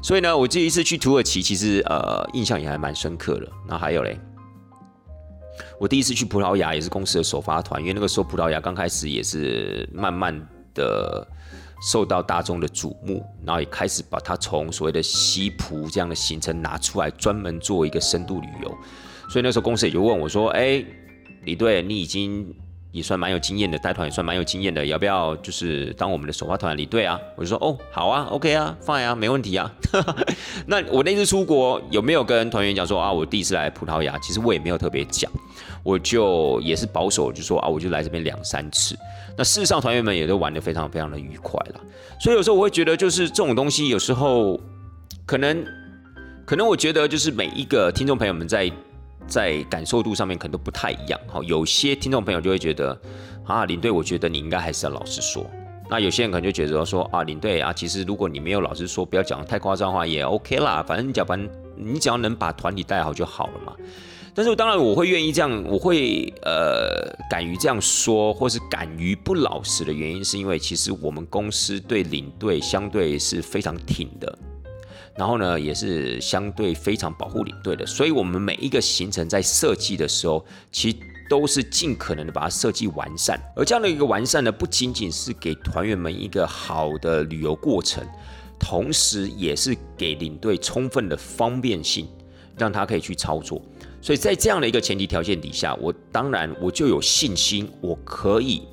[0.01, 3.47] 所以呢，我这一次去土耳其，其实呃，印象也还蛮深刻的。
[3.67, 4.19] 那还有嘞。
[5.79, 10.33] 我第一次去葡萄牙也是公司的首发团，因为那个时候葡萄牙刚开始也是慢慢
[10.73, 11.27] 的
[11.91, 18.77] 受到大众的瞩目，然后也开始把它从所谓的西葡这样的行程拿出来，专门做一个深度旅游。
[19.29, 20.83] 所以那时候公司也就问我说：“哎，
[21.43, 22.53] 李队，你已经
[22.93, 27.19] 也算蛮有经验的，带团也算蛮有经验的，要不要就是当我们的首发团领队啊？
[27.35, 29.69] 我就说哦，好啊，OK 啊，fine 啊，没问题啊。
[30.67, 35.31] 那我那次出国有没有跟团员讲说啊，我第一次来葡萄牙，其实我也没有特别讲，
[35.81, 38.95] 我就也是保守，就说啊，我就来这边两三次。
[39.35, 41.81] 那事实上，团员们也都玩得非常非常的愉快了。
[42.19, 44.61] 所以有时候我会觉得，就是这种东西，有时候
[45.25, 45.65] 可能
[46.45, 48.71] 可能我觉得，就是每一个听众朋友们在。
[49.27, 52.99] 在感受度上面可能都不太一样，好，有些听众朋友就会觉得，
[53.45, 55.45] 啊，领队，我觉得你应该还是要老实说。
[55.89, 63.75] 那有些人可能就觉得说，啊，领队啊，其实如果你没有老实说，不要讲的太夸张话，也 OK 啦，反正你讲，反正，你只要能把团体带好就好了嘛。
[64.35, 74.35] 但是当然我会愿意这样，我会呃敢于这样说，或是敢于不老实的原因，是因为其实我们公司对领队相对是非常挺的。
[75.15, 80.97] 然后呢，也是相对非常保护领队的，所以我们每一个行程在设计的时候，其实
[81.29, 83.39] 都是尽可能的把它设计完善。
[83.55, 88.03] 而这样的一个完善呢，不仅仅是给团员们一个好的旅游过程，
[88.59, 92.07] 同时也是给领队充分的方便性，
[92.57, 93.61] 让他可以去操作。
[94.01, 98.63] 所以在这样的一个前提条件底下，我当然我就有信心，我可以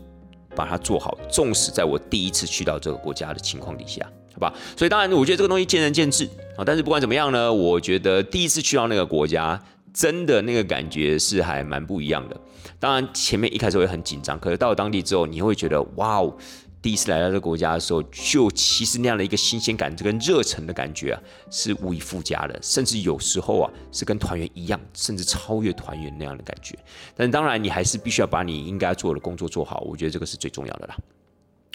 [0.57, 1.17] 把它做好。
[1.31, 4.11] 纵使在我第一次去到这个国家的情况底下。
[4.33, 6.25] 好吧，所以当然，我觉得这个东西见仁见智
[6.57, 6.65] 啊。
[6.65, 9.61] 但是不管怎么样呢，我觉得第一次去到那个国家，
[9.93, 12.37] 真的那个感觉是还蛮不一样的。
[12.79, 16.35] 当然前面一开始会很紧张，可是到了当地之后，你会觉得哇哦，
[16.81, 21.21] 第一次来到这个国家的时候，就其实那样的一个新鲜感，这个热忱的感觉啊，
[21.51, 22.59] 是无以复加的。
[22.63, 26.79] 甚至有时候啊，是跟团员一样，甚至超越团员那样的感觉。
[27.17, 29.81] 但当然，你还是必须要把你应该做的工作做好。
[29.81, 30.97] 我觉得这个是最重要的啦，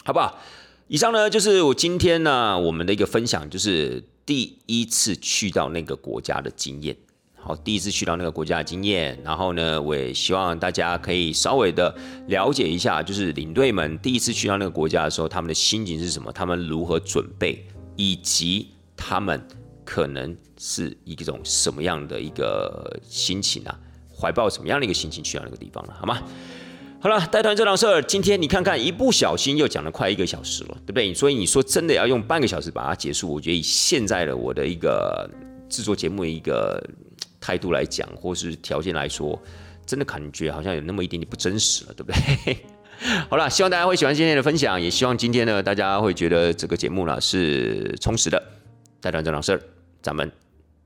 [0.04, 0.36] 好不好？
[0.88, 6.96] 以上呢，就是我今天呢我们的一个分享，就是第一次去到那个国家的经验。
[7.34, 11.92] 好，第一次去到那个国家的经验，然后呢，我也希望大家可以稍微的
[12.28, 17.66] 了解一下，就是领队们第一次去到那个国家的时候，他们的心情是什么，他们如何准备，
[17.96, 19.44] 以及他们
[19.84, 23.76] 可能是一种什么样的一个心情啊，
[24.16, 26.20] 怀抱什么样的一个心情去到那个地方了，好吗？
[27.06, 31.14] 好了，带团这档事儿，今天你看看，一不小心又讲了快一个小时了，对不对？
[31.14, 35.30] 所以你说真的要用半个小时把它结束，我觉得以现在的我的一个
[35.68, 36.84] 制作节目的一个
[37.40, 39.40] 态度来讲，或是条件来说，
[39.86, 42.56] 真的感觉好像有那么一点点不真实了，对不对？
[43.30, 48.42] 好了，希望大家会喜欢今天的分享，也希望今天呢大家会觉得这个节目呢是充实的。
[49.00, 49.60] 带团这档事儿，
[50.02, 50.28] 咱们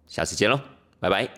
[0.07, 0.61] 下次见喽，
[0.99, 1.31] 拜拜。